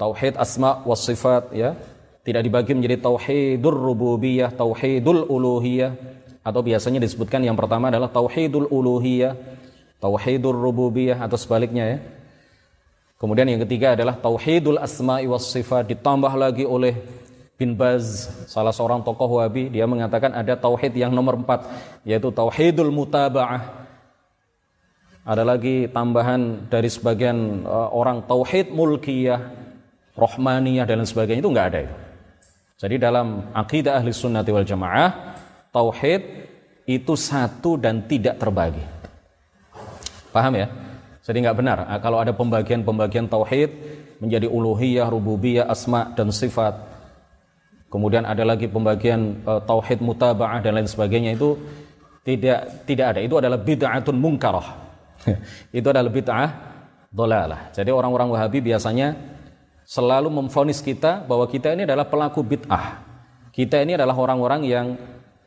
tauhid 0.00 0.40
asma 0.40 0.80
was 0.88 1.04
sifat 1.04 1.52
ya. 1.52 1.76
Tidak 2.20 2.40
dibagi 2.44 2.76
menjadi 2.76 3.00
tauhidur 3.00 3.72
rububiyah, 3.72 4.52
tauhidul 4.52 5.24
uluhiyah 5.24 5.92
atau 6.40 6.60
biasanya 6.60 7.00
disebutkan 7.00 7.44
yang 7.44 7.56
pertama 7.56 7.88
adalah 7.88 8.12
tauhidul 8.12 8.68
uluhiyah, 8.68 9.36
tauhidur 10.00 10.56
rububiyah 10.56 11.20
atau 11.20 11.36
sebaliknya 11.40 11.84
ya. 11.96 11.98
Kemudian 13.20 13.52
yang 13.52 13.60
ketiga 13.68 13.92
adalah 13.92 14.16
tauhidul 14.16 14.80
asma'i 14.80 15.28
was 15.28 15.44
sifat 15.44 15.92
ditambah 15.92 16.32
lagi 16.40 16.64
oleh 16.64 16.96
bin 17.60 17.76
Baz, 17.76 18.32
salah 18.48 18.72
seorang 18.72 19.04
tokoh 19.04 19.36
Wahabi, 19.36 19.68
dia 19.68 19.84
mengatakan 19.84 20.32
ada 20.32 20.56
tauhid 20.56 20.96
yang 20.96 21.12
nomor 21.12 21.36
empat, 21.36 21.68
yaitu 22.08 22.32
tauhidul 22.32 22.88
mutaba'ah. 22.88 23.84
Ada 25.28 25.44
lagi 25.44 25.84
tambahan 25.92 26.72
dari 26.72 26.88
sebagian 26.88 27.68
uh, 27.68 27.92
orang 27.92 28.24
tauhid 28.24 28.72
mulkiyah, 28.72 29.52
rohmaniyah 30.16 30.88
dan 30.88 31.04
sebagainya 31.04 31.44
itu 31.44 31.52
enggak 31.52 31.68
ada 31.76 31.78
itu. 31.84 31.96
Jadi 32.80 32.96
dalam 32.96 33.52
akidah 33.52 34.00
ahli 34.00 34.08
sunnati 34.16 34.48
wal 34.48 34.64
jamaah, 34.64 35.36
tauhid 35.68 36.24
itu 36.88 37.12
satu 37.12 37.76
dan 37.76 38.08
tidak 38.08 38.40
terbagi. 38.40 38.80
Paham 40.32 40.56
ya? 40.56 40.72
Jadi 41.20 41.36
nggak 41.44 41.56
benar 41.56 41.78
ah, 41.84 42.00
kalau 42.00 42.16
ada 42.16 42.32
pembagian-pembagian 42.32 43.28
tauhid 43.28 43.70
menjadi 44.20 44.48
uluhiyah, 44.48 45.08
rububiyah, 45.08 45.68
asma 45.68 46.12
dan 46.16 46.32
sifat. 46.32 46.76
Kemudian 47.90 48.22
ada 48.22 48.46
lagi 48.46 48.70
pembagian 48.70 49.42
uh, 49.42 49.58
tauhid 49.66 49.98
mutaba'ah 49.98 50.62
dan 50.62 50.78
lain 50.78 50.86
sebagainya 50.86 51.34
itu 51.34 51.58
tidak 52.22 52.86
tidak 52.86 53.06
ada. 53.16 53.20
Itu 53.24 53.42
adalah 53.42 53.58
bid'atun 53.58 54.14
munkarah. 54.14 54.68
itu 55.78 55.88
adalah 55.90 56.12
bid'ah 56.12 56.50
dolalah. 57.10 57.74
Jadi 57.74 57.90
orang-orang 57.90 58.30
Wahabi 58.30 58.62
biasanya 58.62 59.18
selalu 59.82 60.30
memfonis 60.30 60.78
kita 60.78 61.26
bahwa 61.26 61.50
kita 61.50 61.74
ini 61.74 61.82
adalah 61.82 62.06
pelaku 62.06 62.46
bid'ah. 62.46 63.02
Kita 63.50 63.82
ini 63.82 63.98
adalah 63.98 64.14
orang-orang 64.14 64.62
yang 64.62 64.86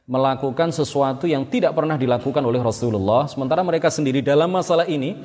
melakukan 0.03 0.75
sesuatu 0.75 1.23
yang 1.23 1.47
tidak 1.47 1.71
pernah 1.71 1.95
dilakukan 1.95 2.43
oleh 2.43 2.59
Rasulullah 2.59 3.23
sementara 3.31 3.63
mereka 3.63 3.87
sendiri 3.87 4.19
dalam 4.19 4.51
masalah 4.51 4.83
ini 4.83 5.15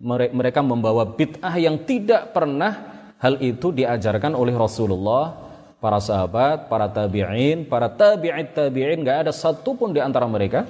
mereka 0.00 0.64
membawa 0.64 1.04
bid'ah 1.04 1.60
yang 1.60 1.76
tidak 1.84 2.32
pernah 2.32 3.04
hal 3.20 3.36
itu 3.44 3.68
diajarkan 3.68 4.32
oleh 4.32 4.56
Rasulullah, 4.56 5.36
para 5.76 6.00
sahabat, 6.00 6.72
para 6.72 6.88
tabi'in, 6.88 7.68
para 7.68 7.92
tabi'it 7.92 8.56
tabi'in, 8.56 9.04
gak 9.04 9.28
ada 9.28 9.32
satupun 9.32 9.92
di 9.92 10.00
antara 10.00 10.24
mereka, 10.24 10.64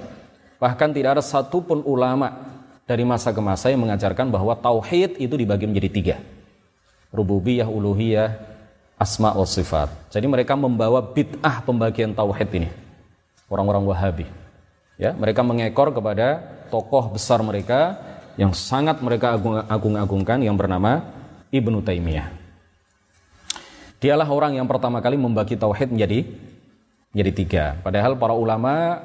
bahkan 0.59 0.91
tidak 0.91 1.19
ada 1.19 1.23
satupun 1.23 1.79
ulama 1.87 2.59
dari 2.83 3.07
masa 3.07 3.31
ke 3.31 3.39
masa 3.39 3.71
yang 3.71 3.79
mengajarkan 3.87 4.27
bahwa 4.27 4.51
tauhid 4.51 5.15
itu 5.15 5.35
dibagi 5.39 5.63
menjadi 5.63 5.89
tiga. 5.89 6.15
Rububiyah, 7.15 7.67
uluhiyah, 7.71 8.35
asma 8.99 9.31
wa 9.31 9.47
sifat. 9.47 10.11
Jadi 10.11 10.27
mereka 10.27 10.59
membawa 10.59 10.99
bid'ah 10.99 11.63
pembagian 11.63 12.11
tauhid 12.11 12.51
ini. 12.51 12.69
Orang-orang 13.47 13.83
Wahabi. 13.87 14.27
Ya, 14.95 15.15
mereka 15.15 15.43
mengekor 15.43 15.91
kepada 15.91 16.39
tokoh 16.71 17.11
besar 17.11 17.43
mereka 17.43 17.99
yang 18.39 18.55
sangat 18.55 18.99
mereka 19.03 19.35
agung-agungkan 19.67 20.43
yang 20.43 20.55
bernama 20.55 21.03
Ibnu 21.51 21.83
Taimiyah. 21.83 22.31
Dialah 24.01 24.25
orang 24.25 24.57
yang 24.57 24.65
pertama 24.65 24.97
kali 24.97 25.13
membagi 25.19 25.53
tauhid 25.59 25.93
menjadi 25.93 26.25
menjadi 27.13 27.31
tiga. 27.35 27.65
Padahal 27.85 28.17
para 28.17 28.33
ulama 28.33 28.97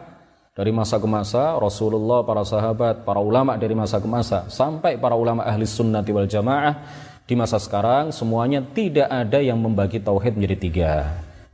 dari 0.56 0.72
masa 0.72 0.96
ke 0.96 1.04
masa 1.04 1.52
Rasulullah, 1.60 2.24
para 2.24 2.40
sahabat, 2.46 3.04
para 3.04 3.20
ulama 3.20 3.60
dari 3.60 3.76
masa 3.76 4.00
ke 4.00 4.08
masa 4.08 4.48
sampai 4.48 4.96
para 4.96 5.12
ulama 5.12 5.44
ahli 5.44 5.68
sunnati 5.68 6.16
wal 6.16 6.24
jamaah 6.24 6.80
di 7.28 7.34
masa 7.36 7.60
sekarang 7.60 8.14
semuanya 8.14 8.62
tidak 8.62 9.10
ada 9.10 9.42
yang 9.42 9.60
membagi 9.60 10.00
tauhid 10.00 10.32
menjadi 10.38 10.56
tiga. 10.56 10.92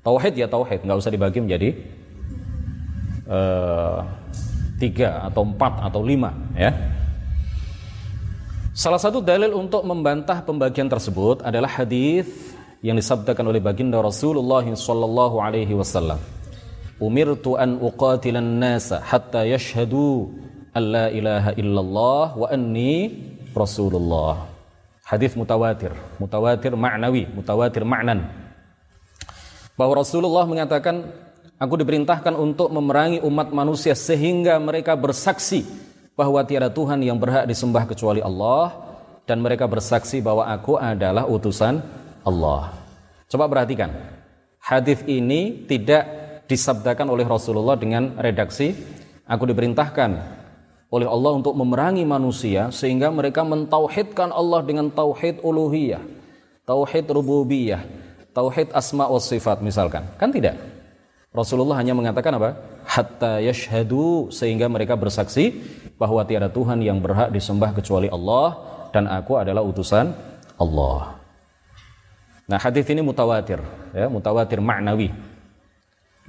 Tauhid 0.06 0.38
ya 0.38 0.46
tauhid, 0.46 0.86
nggak 0.86 0.98
usah 1.02 1.10
dibagi 1.10 1.42
menjadi 1.42 1.68
uh, 3.26 4.06
tiga 4.78 5.26
atau 5.26 5.42
empat 5.42 5.82
atau 5.82 6.00
lima 6.04 6.30
ya. 6.54 6.70
Salah 8.72 8.96
satu 8.96 9.20
dalil 9.20 9.52
untuk 9.52 9.84
membantah 9.84 10.40
pembagian 10.40 10.88
tersebut 10.88 11.44
adalah 11.44 11.68
hadis 11.68 12.24
yang 12.80 12.96
disabdakan 12.96 13.52
oleh 13.52 13.60
baginda 13.60 14.00
Rasulullah 14.00 14.64
sallallahu 14.64 15.44
alaihi 15.44 15.76
wasallam. 15.76 16.16
Umirtu 16.96 17.60
an 17.60 17.76
uqatilan 17.76 18.40
nasa 18.40 19.04
hatta 19.04 19.44
yashhadu 19.44 20.32
an 20.72 20.82
la 20.88 21.06
ilaha 21.12 21.52
illallah 21.52 22.26
wa 22.32 22.48
anni 22.48 23.12
rasulullah. 23.52 24.48
Hadis 25.04 25.36
mutawatir 25.36 25.92
mutawatir 26.16 26.72
ma'nawi 26.72 27.28
mutawatir 27.28 27.84
ma'nan. 27.84 28.24
Bahwa 29.76 30.00
Rasulullah 30.00 30.48
mengatakan 30.48 31.12
aku 31.60 31.76
diperintahkan 31.76 32.32
untuk 32.40 32.72
memerangi 32.72 33.20
umat 33.20 33.52
manusia 33.52 33.92
sehingga 33.92 34.56
mereka 34.56 34.96
bersaksi 34.96 35.91
bahwa 36.12 36.40
tiada 36.44 36.68
Tuhan 36.68 37.00
yang 37.00 37.16
berhak 37.16 37.48
disembah 37.48 37.88
kecuali 37.88 38.20
Allah 38.20 38.72
dan 39.24 39.40
mereka 39.40 39.64
bersaksi 39.64 40.20
bahwa 40.20 40.48
aku 40.48 40.76
adalah 40.76 41.24
utusan 41.28 41.80
Allah 42.22 42.72
coba 43.28 43.48
perhatikan 43.48 43.90
hadis 44.60 45.00
ini 45.08 45.66
tidak 45.66 46.04
disabdakan 46.46 47.08
oleh 47.08 47.24
Rasulullah 47.24 47.78
dengan 47.78 48.18
redaksi 48.20 48.76
aku 49.26 49.48
diperintahkan 49.48 50.42
oleh 50.92 51.08
Allah 51.08 51.32
untuk 51.32 51.56
memerangi 51.56 52.04
manusia 52.04 52.68
sehingga 52.68 53.08
mereka 53.08 53.40
mentauhidkan 53.40 54.28
Allah 54.28 54.60
dengan 54.60 54.92
tauhid 54.92 55.40
uluhiyah, 55.40 56.04
tauhid 56.68 57.08
rububiyah, 57.08 57.80
tauhid 58.36 58.68
asma 58.76 59.08
wa 59.08 59.16
sifat 59.16 59.64
misalkan. 59.64 60.04
Kan 60.20 60.28
tidak. 60.28 60.60
Rasulullah 61.32 61.80
hanya 61.80 61.96
mengatakan 61.96 62.36
apa? 62.36 62.60
Hatta 62.84 63.40
yashhadu 63.40 64.28
sehingga 64.28 64.68
mereka 64.68 64.92
bersaksi 64.92 65.64
bahwa 66.02 66.26
tiada 66.26 66.50
Tuhan 66.50 66.82
yang 66.82 66.98
berhak 66.98 67.30
disembah 67.30 67.70
kecuali 67.70 68.10
Allah 68.10 68.58
dan 68.90 69.06
aku 69.06 69.38
adalah 69.38 69.62
utusan 69.62 70.10
Allah. 70.58 71.22
Nah, 72.50 72.58
hadis 72.58 72.82
ini 72.90 73.06
mutawatir, 73.06 73.62
ya, 73.94 74.10
mutawatir 74.10 74.58
maknawi 74.58 75.14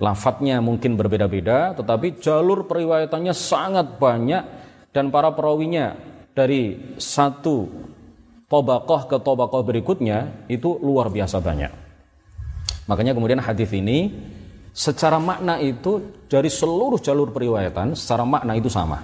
Lafadznya 0.01 0.57
mungkin 0.57 0.97
berbeda-beda, 0.97 1.77
tetapi 1.77 2.17
jalur 2.17 2.65
periwayatannya 2.65 3.29
sangat 3.29 4.01
banyak 4.01 4.41
dan 4.89 5.13
para 5.13 5.29
perawinya 5.37 5.93
dari 6.33 6.97
satu 6.97 7.69
tobakoh 8.49 9.05
ke 9.05 9.21
tobakoh 9.21 9.61
berikutnya 9.61 10.49
itu 10.49 10.81
luar 10.81 11.13
biasa 11.13 11.37
banyak. 11.37 11.69
Makanya 12.89 13.13
kemudian 13.13 13.37
hadis 13.37 13.69
ini 13.69 14.09
secara 14.73 15.21
makna 15.21 15.61
itu 15.61 16.25
dari 16.25 16.49
seluruh 16.49 16.97
jalur 16.97 17.29
periwayatan 17.29 17.93
secara 17.93 18.25
makna 18.25 18.57
itu 18.57 18.73
sama. 18.73 18.97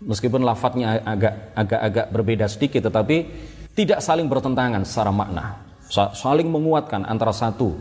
Meskipun 0.00 0.40
lafadznya 0.40 1.04
agak 1.04 1.52
agak-agak 1.52 2.06
berbeda 2.08 2.46
sedikit 2.48 2.88
tetapi 2.88 3.28
tidak 3.76 4.00
saling 4.00 4.26
bertentangan 4.26 4.80
secara 4.88 5.12
makna. 5.12 5.60
Saling 5.92 6.48
menguatkan 6.48 7.04
antara 7.04 7.36
satu 7.36 7.76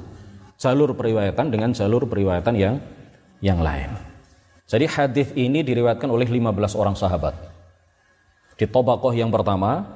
jalur 0.59 0.91
periwayatan 0.91 1.47
dengan 1.47 1.71
jalur 1.71 2.03
periwayatan 2.03 2.53
yang 2.59 2.75
yang 3.39 3.63
lain. 3.63 3.95
Jadi 4.69 4.85
hadis 4.85 5.27
ini 5.33 5.63
diriwayatkan 5.63 6.11
oleh 6.11 6.27
15 6.27 6.75
orang 6.77 6.93
sahabat. 6.93 7.33
Di 8.59 8.67
tobakoh 8.67 9.15
yang 9.15 9.31
pertama, 9.31 9.87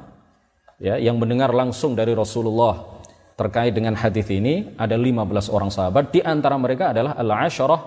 ya, 0.80 0.96
yang 0.98 1.20
mendengar 1.20 1.52
langsung 1.52 1.94
dari 1.94 2.16
Rasulullah 2.16 3.04
terkait 3.36 3.76
dengan 3.76 3.94
hadis 3.94 4.26
ini 4.32 4.74
ada 4.80 4.96
15 4.96 5.52
orang 5.52 5.70
sahabat. 5.70 6.10
Di 6.10 6.24
antara 6.24 6.56
mereka 6.56 6.96
adalah 6.96 7.14
al-asyarah 7.20 7.82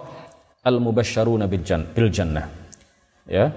al-mubasysyaruna 0.63 1.49
bil 1.51 2.11
jannah. 2.13 2.47
Ya, 3.27 3.51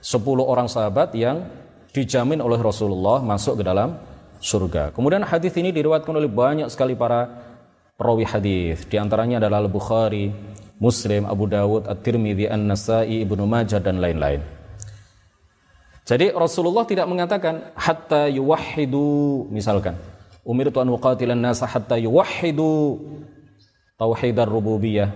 10 0.00 0.22
orang 0.42 0.70
sahabat 0.70 1.14
yang 1.18 1.46
dijamin 1.90 2.38
oleh 2.38 2.60
Rasulullah 2.60 3.18
masuk 3.24 3.60
ke 3.60 3.64
dalam 3.66 3.98
surga. 4.38 4.94
Kemudian 4.94 5.26
hadis 5.26 5.54
ini 5.58 5.74
diriwayatkan 5.74 6.14
oleh 6.14 6.30
banyak 6.30 6.70
sekali 6.70 6.94
para 6.94 7.26
perawi 7.98 8.22
hadis. 8.22 8.86
Di 8.86 8.96
antaranya 8.96 9.42
adalah 9.42 9.66
Al-Bukhari, 9.66 10.30
Muslim, 10.78 11.26
Abu 11.26 11.50
Dawud, 11.50 11.90
At-Tirmidzi, 11.90 12.46
An-Nasai, 12.46 13.26
Ibnu 13.26 13.42
Majah 13.44 13.82
dan 13.82 13.98
lain-lain. 13.98 14.58
Jadi 16.08 16.32
Rasulullah 16.32 16.88
tidak 16.88 17.04
mengatakan 17.04 17.68
hatta 17.76 18.32
yuwahhidu 18.32 19.44
misalkan 19.52 19.92
umirtu 20.40 20.80
an 20.80 20.88
uqatilan 20.88 21.36
nasa 21.36 21.68
hatta 21.68 22.00
yuwahhidu 22.00 22.96
tauhidar 24.00 24.48
rububiyah 24.48 25.12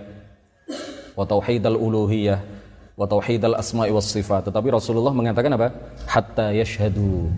wa 1.17 1.25
tauhidal 1.25 1.81
uluhiyah 1.81 2.45
wa 2.93 3.05
tauhidal 3.09 3.57
asma'i 3.57 3.89
was 3.89 4.09
sifat. 4.09 4.49
Tetapi 4.49 4.67
Rasulullah 4.73 5.13
mengatakan 5.13 5.53
apa? 5.57 5.73
Hatta 6.05 6.53
yashhadu. 6.53 7.29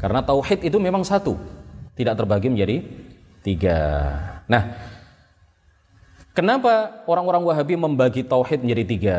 Karena 0.00 0.18
tauhid 0.20 0.66
itu 0.66 0.76
memang 0.82 1.06
satu, 1.06 1.38
tidak 1.94 2.18
terbagi 2.18 2.50
menjadi 2.50 2.82
tiga. 3.46 3.78
Nah, 4.50 4.74
kenapa 6.34 7.06
orang-orang 7.06 7.42
Wahabi 7.46 7.78
membagi 7.78 8.26
tauhid 8.26 8.66
menjadi 8.66 8.84
tiga? 8.84 9.18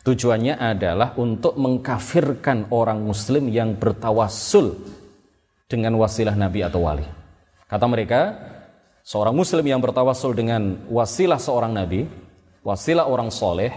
Tujuannya 0.00 0.56
adalah 0.56 1.12
untuk 1.20 1.60
mengkafirkan 1.60 2.72
orang 2.72 3.04
Muslim 3.04 3.52
yang 3.52 3.76
bertawassul 3.76 4.76
dengan 5.68 5.92
wasilah 6.00 6.32
Nabi 6.32 6.64
atau 6.64 6.88
wali. 6.88 7.04
Kata 7.68 7.84
mereka, 7.84 8.32
seorang 9.04 9.36
Muslim 9.36 9.62
yang 9.62 9.80
bertawassul 9.80 10.32
dengan 10.32 10.88
wasilah 10.88 11.36
seorang 11.36 11.76
Nabi, 11.76 12.08
wasilah 12.66 13.08
orang 13.08 13.32
soleh, 13.32 13.72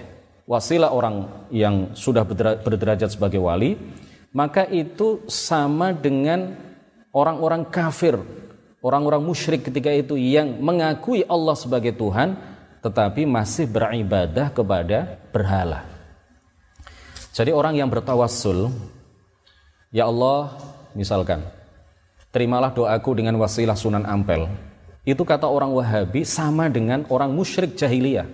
wasilah 0.48 0.92
orang 0.92 1.48
yang 1.54 1.96
sudah 1.96 2.24
berderajat 2.60 3.14
sebagai 3.14 3.40
wali, 3.40 3.76
maka 4.36 4.68
itu 4.68 5.24
sama 5.30 5.94
dengan 5.94 6.58
orang-orang 7.14 7.68
kafir 7.70 8.18
orang-orang 8.84 9.24
musyrik 9.24 9.64
ketika 9.64 9.90
itu 9.90 10.20
yang 10.20 10.60
mengakui 10.60 11.24
Allah 11.26 11.56
sebagai 11.56 11.96
Tuhan 11.96 12.36
tetapi 12.84 13.24
masih 13.24 13.64
beribadah 13.72 14.52
kepada 14.52 15.16
berhala. 15.32 15.88
Jadi 17.32 17.56
orang 17.56 17.80
yang 17.80 17.88
bertawassul, 17.88 18.70
ya 19.90 20.12
Allah, 20.12 20.52
misalkan, 20.92 21.48
terimalah 22.36 22.76
doaku 22.76 23.16
dengan 23.16 23.40
wasilah 23.40 23.80
Sunan 23.80 24.04
Ampel. 24.04 24.52
Itu 25.08 25.24
kata 25.24 25.48
orang 25.48 25.72
Wahabi 25.72 26.28
sama 26.28 26.68
dengan 26.68 27.08
orang 27.08 27.32
musyrik 27.32 27.80
jahiliyah, 27.80 28.28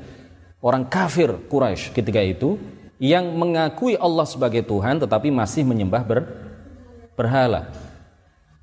orang 0.59 0.87
kafir 0.87 1.35
Quraisy 1.47 1.95
ketika 1.95 2.19
itu 2.23 2.59
yang 2.99 3.31
mengakui 3.35 3.95
Allah 3.95 4.27
sebagai 4.27 4.63
Tuhan 4.63 4.99
tetapi 4.99 5.31
masih 5.31 5.63
menyembah 5.63 6.03
ber, 6.03 6.19
berhala. 7.15 7.71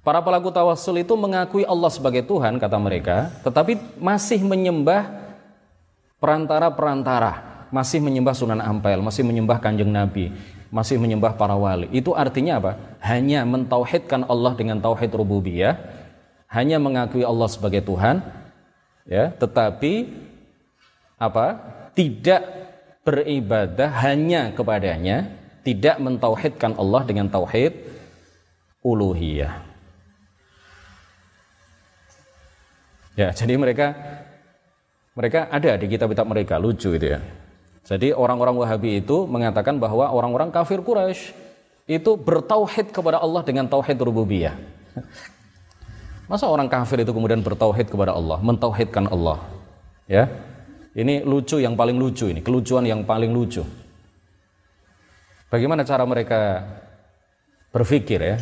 Para 0.06 0.22
pelaku 0.22 0.54
tawassul 0.54 1.02
itu 1.02 1.18
mengakui 1.18 1.66
Allah 1.66 1.90
sebagai 1.90 2.22
Tuhan, 2.22 2.62
kata 2.62 2.78
mereka, 2.78 3.26
tetapi 3.42 3.98
masih 3.98 4.38
menyembah 4.38 5.10
perantara-perantara, 6.22 7.66
masih 7.74 7.98
menyembah 7.98 8.30
Sunan 8.30 8.62
Ampel, 8.62 9.02
masih 9.02 9.26
menyembah 9.26 9.58
Kanjeng 9.58 9.90
Nabi, 9.90 10.30
masih 10.70 10.94
menyembah 11.02 11.34
para 11.34 11.58
wali. 11.58 11.90
Itu 11.90 12.14
artinya 12.14 12.62
apa? 12.62 12.78
Hanya 13.02 13.42
mentauhidkan 13.42 14.22
Allah 14.30 14.54
dengan 14.54 14.78
tauhid 14.78 15.10
rububiyah, 15.10 15.74
hanya 16.54 16.78
mengakui 16.78 17.26
Allah 17.26 17.50
sebagai 17.50 17.82
Tuhan, 17.82 18.22
ya, 19.10 19.34
tetapi 19.34 20.06
apa? 21.18 21.46
Tidak 21.96 22.42
beribadah 23.00 23.90
hanya 24.04 24.52
kepadanya, 24.52 25.32
tidak 25.64 25.96
mentauhidkan 25.96 26.76
Allah 26.76 27.02
dengan 27.08 27.32
tauhid 27.32 27.72
uluhiyah. 28.84 29.64
Ya, 33.16 33.32
jadi 33.32 33.56
mereka 33.56 33.96
mereka 35.16 35.48
ada 35.48 35.80
di 35.80 35.88
kitab-kitab 35.88 36.28
mereka 36.28 36.60
lucu 36.60 36.92
itu 36.92 37.16
ya. 37.16 37.24
Jadi 37.86 38.12
orang-orang 38.12 38.60
Wahabi 38.60 39.00
itu 39.00 39.24
mengatakan 39.24 39.80
bahwa 39.80 40.12
orang-orang 40.12 40.52
kafir 40.52 40.84
Quraisy 40.84 41.32
itu 41.88 42.18
bertauhid 42.18 42.92
kepada 42.92 43.22
Allah 43.22 43.40
dengan 43.46 43.64
tauhid 43.70 43.96
rububiyah. 43.96 44.58
Masa 46.30 46.50
orang 46.50 46.66
kafir 46.66 47.06
itu 47.06 47.14
kemudian 47.14 47.40
bertauhid 47.40 47.86
kepada 47.86 48.10
Allah, 48.10 48.42
mentauhidkan 48.42 49.06
Allah? 49.06 49.38
Ya. 50.10 50.26
Ini 50.96 51.28
lucu 51.28 51.60
yang 51.60 51.76
paling 51.76 52.00
lucu 52.00 52.32
ini, 52.32 52.40
kelucuan 52.40 52.88
yang 52.88 53.04
paling 53.04 53.28
lucu. 53.28 53.60
Bagaimana 55.52 55.84
cara 55.84 56.08
mereka 56.08 56.64
berpikir 57.68 58.16
ya? 58.24 58.36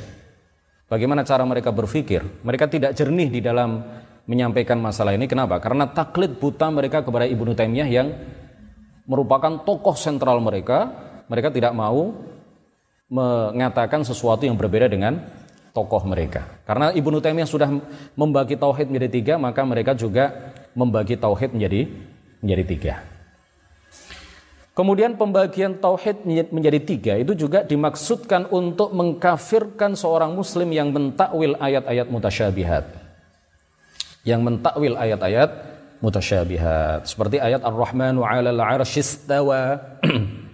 Bagaimana 0.87 1.27
cara 1.27 1.43
mereka 1.43 1.75
berpikir? 1.75 2.23
Mereka 2.47 2.71
tidak 2.71 2.95
jernih 2.95 3.27
di 3.27 3.41
dalam 3.43 3.83
menyampaikan 4.31 4.79
masalah 4.79 5.19
ini. 5.19 5.27
Kenapa? 5.27 5.59
Karena 5.59 5.91
taklid 5.91 6.39
buta 6.39 6.71
mereka 6.71 7.03
kepada 7.03 7.27
Ibnu 7.27 7.59
Taimiyah 7.59 7.89
yang 7.91 8.15
merupakan 9.11 9.67
tokoh 9.67 9.99
sentral 9.99 10.39
mereka, 10.39 10.95
mereka 11.27 11.51
tidak 11.51 11.75
mau 11.75 12.15
mengatakan 13.11 14.07
sesuatu 14.07 14.47
yang 14.47 14.55
berbeda 14.55 14.87
dengan 14.87 15.27
tokoh 15.75 16.07
mereka. 16.07 16.63
Karena 16.63 16.95
Ibnu 16.95 17.19
Taimiyah 17.19 17.51
sudah 17.51 17.69
membagi 18.15 18.55
tauhid 18.55 18.95
menjadi 18.95 19.11
tiga, 19.11 19.35
maka 19.43 19.67
mereka 19.67 19.99
juga 19.99 20.55
membagi 20.79 21.19
tauhid 21.19 21.51
menjadi 21.51 22.14
menjadi 22.45 22.64
tiga. 22.68 22.95
Kemudian 24.76 25.16
pembagian 25.16 25.80
tauhid 25.80 26.26
menjadi 26.26 26.78
tiga 26.82 27.14
itu 27.16 27.32
juga 27.32 27.64
dimaksudkan 27.64 28.51
untuk 28.53 28.92
mengkafirkan 28.92 29.97
seorang 29.97 30.36
muslim 30.36 30.68
yang 30.74 30.92
mentakwil 30.92 31.57
ayat-ayat 31.57 32.11
mutasyabihat. 32.11 32.84
Yang 34.26 34.40
mentakwil 34.45 34.99
ayat-ayat 34.99 35.51
mutasyabihat. 36.03 37.07
Seperti 37.07 37.40
ayat 37.40 37.62
Ar-Rahmanu 37.62 38.26
'alal 38.26 38.61
'arsy 38.61 39.01
istawa. 39.01 39.78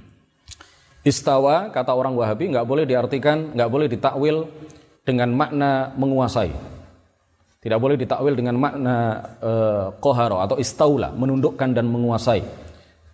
istawa 1.01 1.73
kata 1.73 1.97
orang 1.97 2.13
Wahabi 2.13 2.53
nggak 2.53 2.67
boleh 2.69 2.85
diartikan, 2.85 3.57
nggak 3.57 3.71
boleh 3.73 3.89
ditakwil 3.89 4.53
dengan 5.01 5.33
makna 5.33 5.97
menguasai. 5.97 6.70
Tidak 7.61 7.77
boleh 7.77 8.01
ditakwil 8.01 8.33
dengan 8.33 8.57
makna 8.57 9.21
uh, 9.45 10.41
atau 10.45 10.57
istaula, 10.57 11.13
menundukkan 11.13 11.77
dan 11.77 11.85
menguasai 11.93 12.71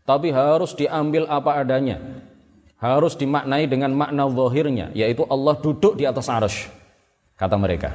tapi 0.07 0.31
harus 0.31 0.73
diambil 0.79 1.27
apa 1.27 1.59
adanya. 1.61 1.99
Harus 2.79 3.19
dimaknai 3.19 3.67
dengan 3.67 3.91
makna 3.91 4.31
zahirnya, 4.31 4.95
yaitu 4.95 5.27
Allah 5.27 5.59
duduk 5.59 5.99
di 5.99 6.07
atas 6.07 6.31
arsh. 6.31 6.71
Kata 7.35 7.59
mereka. 7.59 7.93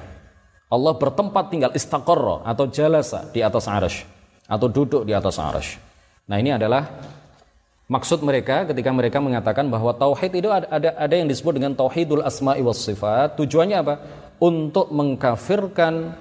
Allah 0.68 0.94
bertempat 0.96 1.48
tinggal 1.48 1.72
istaqarra 1.72 2.44
atau 2.44 2.68
jalasa 2.68 3.32
di 3.32 3.40
atas 3.40 3.66
arsh 3.72 4.04
atau 4.46 4.68
duduk 4.68 5.08
di 5.08 5.16
atas 5.16 5.40
arsh. 5.40 5.80
Nah, 6.28 6.40
ini 6.42 6.52
adalah 6.52 6.88
maksud 7.88 8.26
mereka 8.26 8.68
ketika 8.68 8.90
mereka 8.92 9.18
mengatakan 9.22 9.70
bahwa 9.70 9.94
tauhid 9.94 10.32
itu 10.34 10.50
ada 10.50 10.68
ada, 10.68 10.90
ada 10.98 11.14
yang 11.16 11.28
disebut 11.30 11.62
dengan 11.62 11.78
tauhidul 11.78 12.26
asma'i 12.26 12.66
was 12.66 12.82
sifat. 12.82 13.38
Tujuannya 13.38 13.78
apa? 13.80 13.96
Untuk 14.42 14.90
mengkafirkan 14.90 16.18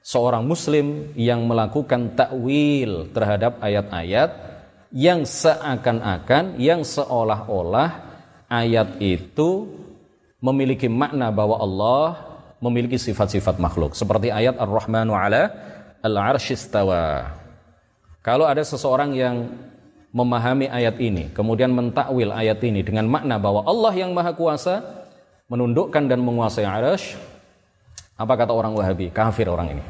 seorang 0.00 0.44
muslim 0.44 1.12
yang 1.16 1.44
melakukan 1.44 2.16
takwil 2.16 3.08
terhadap 3.12 3.60
ayat-ayat 3.60 4.30
yang 4.90 5.22
seakan-akan, 5.22 6.58
yang 6.58 6.82
seolah-olah 6.82 7.90
ayat 8.50 8.98
itu 8.98 9.70
memiliki 10.42 10.90
makna 10.90 11.30
bahwa 11.30 11.60
Allah 11.62 12.06
memiliki 12.58 12.98
sifat-sifat 12.98 13.56
makhluk. 13.62 13.94
Seperti 13.94 14.32
ayat 14.34 14.58
Ar-Rahmanu 14.58 15.14
ala 15.14 15.48
al-arshistawa. 16.02 17.36
Kalau 18.20 18.44
ada 18.44 18.60
seseorang 18.60 19.16
yang 19.16 19.48
memahami 20.12 20.66
ayat 20.68 20.98
ini, 20.98 21.30
kemudian 21.32 21.72
mentakwil 21.72 22.34
ayat 22.34 22.60
ini 22.66 22.84
dengan 22.84 23.06
makna 23.06 23.38
bahwa 23.38 23.64
Allah 23.64 23.94
yang 23.94 24.10
maha 24.12 24.34
kuasa, 24.34 25.06
menundukkan 25.48 26.10
dan 26.10 26.20
menguasai 26.20 26.66
arsh, 26.66 27.16
apa 28.20 28.32
kata 28.36 28.52
orang 28.52 28.76
Wahabi? 28.76 29.08
Kafir 29.08 29.48
orang 29.48 29.80
ini. 29.80 29.84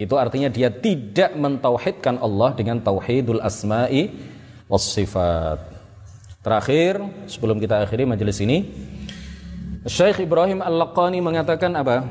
Itu 0.00 0.16
artinya 0.16 0.48
dia 0.48 0.72
tidak 0.72 1.36
mentauhidkan 1.36 2.16
Allah 2.16 2.56
dengan 2.56 2.80
tauhidul 2.80 3.44
asma'i 3.44 4.08
was 4.64 4.88
sifat. 4.88 5.60
Terakhir, 6.40 7.04
sebelum 7.28 7.60
kita 7.60 7.84
akhiri 7.84 8.08
majelis 8.08 8.40
ini, 8.40 8.64
Syekh 9.84 10.24
Ibrahim 10.24 10.64
Al-Laqani 10.64 11.20
mengatakan 11.20 11.76
apa? 11.76 12.04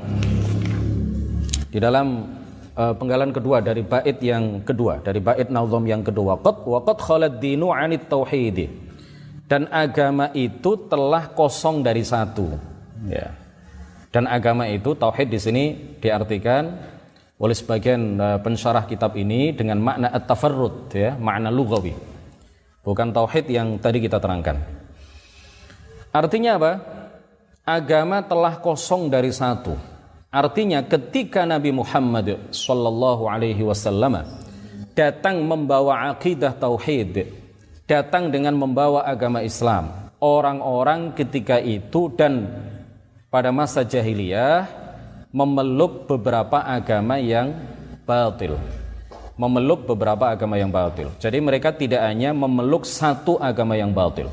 Di 1.74 1.82
dalam 1.82 2.30
uh, 2.78 2.94
penggalan 2.94 3.34
kedua 3.34 3.62
dari 3.66 3.82
bait 3.82 4.22
yang 4.22 4.62
kedua, 4.62 5.02
dari 5.02 5.18
bait 5.18 5.50
nazam 5.50 5.82
yang 5.82 6.06
kedua, 6.06 6.38
qad 6.40 6.62
wa 6.66 6.80
qad 6.86 7.42
dinu 7.42 7.74
'anit 7.74 8.06
tauhid. 8.06 8.70
Dan 9.50 9.66
agama 9.74 10.30
itu 10.38 10.88
telah 10.88 11.34
kosong 11.34 11.84
dari 11.84 12.06
satu. 12.06 12.48
Ya. 13.10 13.43
Dan 14.14 14.30
agama 14.30 14.70
itu 14.70 14.94
tauhid 14.94 15.34
di 15.34 15.40
sini 15.42 15.64
diartikan 15.98 16.70
oleh 17.42 17.56
sebagian 17.58 18.22
uh, 18.22 18.38
pensyarah 18.38 18.86
kitab 18.86 19.18
ini 19.18 19.58
dengan 19.58 19.82
makna 19.82 20.14
at-tafarrud 20.14 20.94
ya, 20.94 21.18
makna 21.18 21.50
lugawi. 21.50 21.98
Bukan 22.86 23.10
tauhid 23.10 23.50
yang 23.50 23.82
tadi 23.82 23.98
kita 23.98 24.22
terangkan. 24.22 24.62
Artinya 26.14 26.62
apa? 26.62 26.72
Agama 27.66 28.22
telah 28.22 28.62
kosong 28.62 29.10
dari 29.10 29.34
satu. 29.34 29.74
Artinya 30.30 30.86
ketika 30.86 31.42
Nabi 31.50 31.74
Muhammad 31.74 32.54
sallallahu 32.54 33.26
alaihi 33.26 33.66
wasallam 33.66 34.22
datang 34.94 35.42
membawa 35.42 36.14
akidah 36.14 36.54
tauhid, 36.54 37.34
datang 37.90 38.30
dengan 38.30 38.54
membawa 38.54 39.10
agama 39.10 39.42
Islam, 39.42 39.90
orang-orang 40.22 41.18
ketika 41.18 41.58
itu 41.58 42.14
dan 42.14 42.50
pada 43.34 43.50
masa 43.50 43.82
jahiliyah 43.82 44.70
memeluk 45.34 46.06
beberapa 46.06 46.62
agama 46.62 47.18
yang 47.18 47.50
batil. 48.06 48.62
Memeluk 49.34 49.90
beberapa 49.90 50.30
agama 50.30 50.62
yang 50.62 50.70
batil. 50.70 51.10
Jadi 51.18 51.42
mereka 51.42 51.74
tidak 51.74 52.06
hanya 52.06 52.30
memeluk 52.30 52.86
satu 52.86 53.42
agama 53.42 53.74
yang 53.74 53.90
batil. 53.90 54.30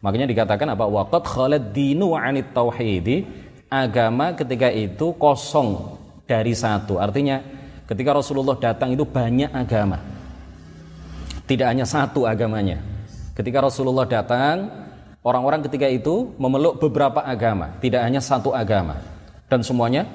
Makanya 0.00 0.24
dikatakan 0.24 0.72
apa? 0.72 0.88
Waqad 0.88 1.28
khalad 1.28 1.76
dinu 1.76 2.16
'anit 2.16 2.56
tauhidi. 2.56 3.28
Agama 3.68 4.32
ketika 4.32 4.72
itu 4.72 5.12
kosong 5.20 6.00
dari 6.24 6.56
satu. 6.56 6.96
Artinya 6.96 7.44
ketika 7.84 8.16
Rasulullah 8.16 8.56
datang 8.56 8.96
itu 8.96 9.04
banyak 9.04 9.52
agama. 9.52 10.00
Tidak 11.44 11.68
hanya 11.68 11.84
satu 11.84 12.24
agamanya. 12.24 12.80
Ketika 13.36 13.60
Rasulullah 13.60 14.08
datang, 14.08 14.72
orang-orang 15.28 15.60
ketika 15.68 15.84
itu 15.84 16.32
memeluk 16.40 16.80
beberapa 16.80 17.20
agama, 17.20 17.76
tidak 17.84 18.00
hanya 18.08 18.24
satu 18.24 18.56
agama. 18.56 18.96
Dan 19.48 19.60
semuanya 19.60 20.08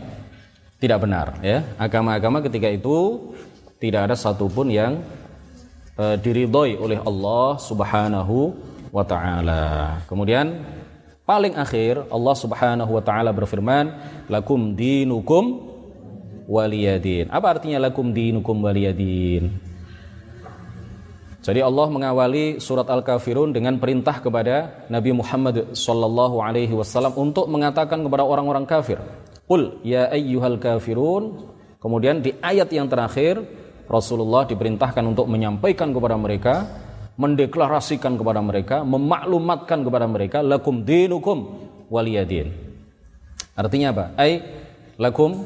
tidak 0.83 0.99
benar 1.07 1.39
ya 1.39 1.63
agama-agama 1.79 2.43
ketika 2.43 2.67
itu 2.67 3.31
tidak 3.79 4.11
ada 4.11 4.15
satupun 4.19 4.67
yang 4.67 4.99
uh, 5.95 6.19
diridhoi 6.19 6.75
oleh 6.75 6.99
Allah 6.99 7.55
Subhanahu 7.55 8.51
wa 8.91 9.03
taala. 9.07 10.03
Kemudian 10.11 10.59
paling 11.23 11.55
akhir 11.55 12.03
Allah 12.11 12.35
Subhanahu 12.35 12.91
wa 12.99 13.03
taala 13.03 13.31
berfirman, 13.31 13.95
"Lakum 14.27 14.75
dinukum 14.75 15.71
waliyadin." 16.51 17.31
Apa 17.31 17.57
artinya 17.57 17.79
lakum 17.87 18.11
dinukum 18.11 18.59
waliyadin? 18.59 19.72
Jadi 21.43 21.59
Allah 21.59 21.91
mengawali 21.91 22.63
surat 22.63 22.87
Al-Kafirun 22.87 23.51
dengan 23.51 23.75
perintah 23.75 24.23
kepada 24.23 24.87
Nabi 24.87 25.11
Muhammad 25.11 25.75
sallallahu 25.75 26.39
alaihi 26.39 26.71
wasallam 26.71 27.11
untuk 27.19 27.51
mengatakan 27.51 27.99
kepada 27.99 28.23
orang-orang 28.23 28.63
kafir, 28.63 28.95
Qul 29.43 29.83
ya 29.83 30.07
ayyuhal 30.07 30.55
kafirun. 30.55 31.51
Kemudian 31.83 32.23
di 32.23 32.31
ayat 32.39 32.71
yang 32.71 32.87
terakhir 32.87 33.43
Rasulullah 33.91 34.47
diperintahkan 34.47 35.03
untuk 35.03 35.27
menyampaikan 35.27 35.91
kepada 35.91 36.15
mereka, 36.15 36.63
mendeklarasikan 37.19 38.15
kepada 38.15 38.39
mereka, 38.39 38.87
memaklumatkan 38.87 39.83
kepada 39.83 40.07
mereka 40.07 40.39
lakum 40.39 40.87
dinukum 40.87 41.59
waliyadin. 41.91 42.55
Artinya 43.59 43.91
apa? 43.91 44.05
Ai 44.15 44.39
lakum 44.95 45.43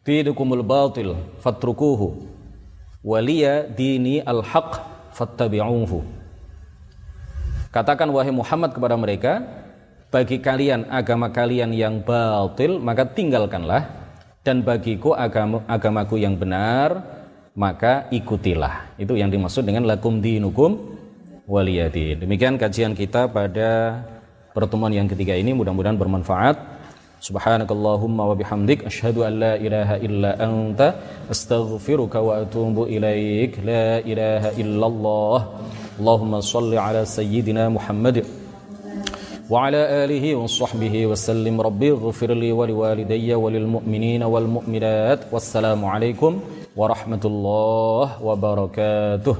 dinukumul 0.00 0.64
batil 0.64 1.12
fatrukuhu 1.44 2.24
waliya 3.04 3.68
dini 3.68 4.24
al-haq 4.24 4.95
fattabi'uhu. 5.16 6.04
Katakan 7.72 8.12
wahai 8.12 8.32
Muhammad 8.32 8.76
kepada 8.76 8.96
mereka, 9.00 9.40
bagi 10.12 10.40
kalian 10.40 10.88
agama 10.92 11.32
kalian 11.32 11.72
yang 11.72 12.04
batil 12.04 12.76
maka 12.78 13.08
tinggalkanlah. 13.08 14.04
Dan 14.46 14.62
bagiku 14.62 15.10
agama 15.10 15.66
agamaku 15.66 16.22
yang 16.22 16.38
benar 16.38 17.02
maka 17.58 18.06
ikutilah. 18.14 18.94
Itu 18.94 19.18
yang 19.18 19.26
dimaksud 19.26 19.66
dengan 19.66 19.82
lakum 19.90 20.22
dinukum 20.22 20.94
waliyadin. 21.50 22.22
Demikian 22.22 22.54
kajian 22.54 22.94
kita 22.94 23.26
pada 23.26 24.04
pertemuan 24.54 24.94
yang 24.94 25.10
ketiga 25.10 25.34
ini. 25.34 25.50
Mudah-mudahan 25.50 25.98
bermanfaat 25.98 26.75
Subhanakallahumma 27.20 28.28
wa 28.28 28.34
bihamdik 28.36 28.84
asyhadu 28.84 29.24
an 29.24 29.40
la 29.40 29.56
ilaha 29.56 29.96
illa 29.98 30.36
anta 30.36 30.94
astaghfiruka 31.32 32.20
wa 32.20 32.44
atubu 32.44 32.86
ilaik. 32.86 33.56
La 33.64 34.00
ilaha 34.04 34.52
illallah. 34.62 35.38
Allahumma 35.98 36.42
shalli 36.44 36.76
ala 36.76 37.08
sayyidina 37.08 37.72
Muhammad 37.72 38.20
wa 39.48 39.64
ala 39.66 40.04
alihi 40.04 40.36
wa 40.36 40.44
sahbihi 40.44 41.08
wa 41.08 41.16
sallim. 41.16 41.56
Rabbi 41.56 41.88
ighfir 41.96 42.36
li 42.36 42.52
wa 42.52 42.68
liwalidayya 42.68 43.40
wa 43.40 43.48
lil 43.48 43.64
mu'minina 43.64 44.28
wal 44.28 44.44
mu'minat. 44.44 45.32
Wassalamu 45.32 45.88
alaikum 45.88 46.42
warahmatullahi 46.76 48.20
wabarakatuh. 48.20 49.36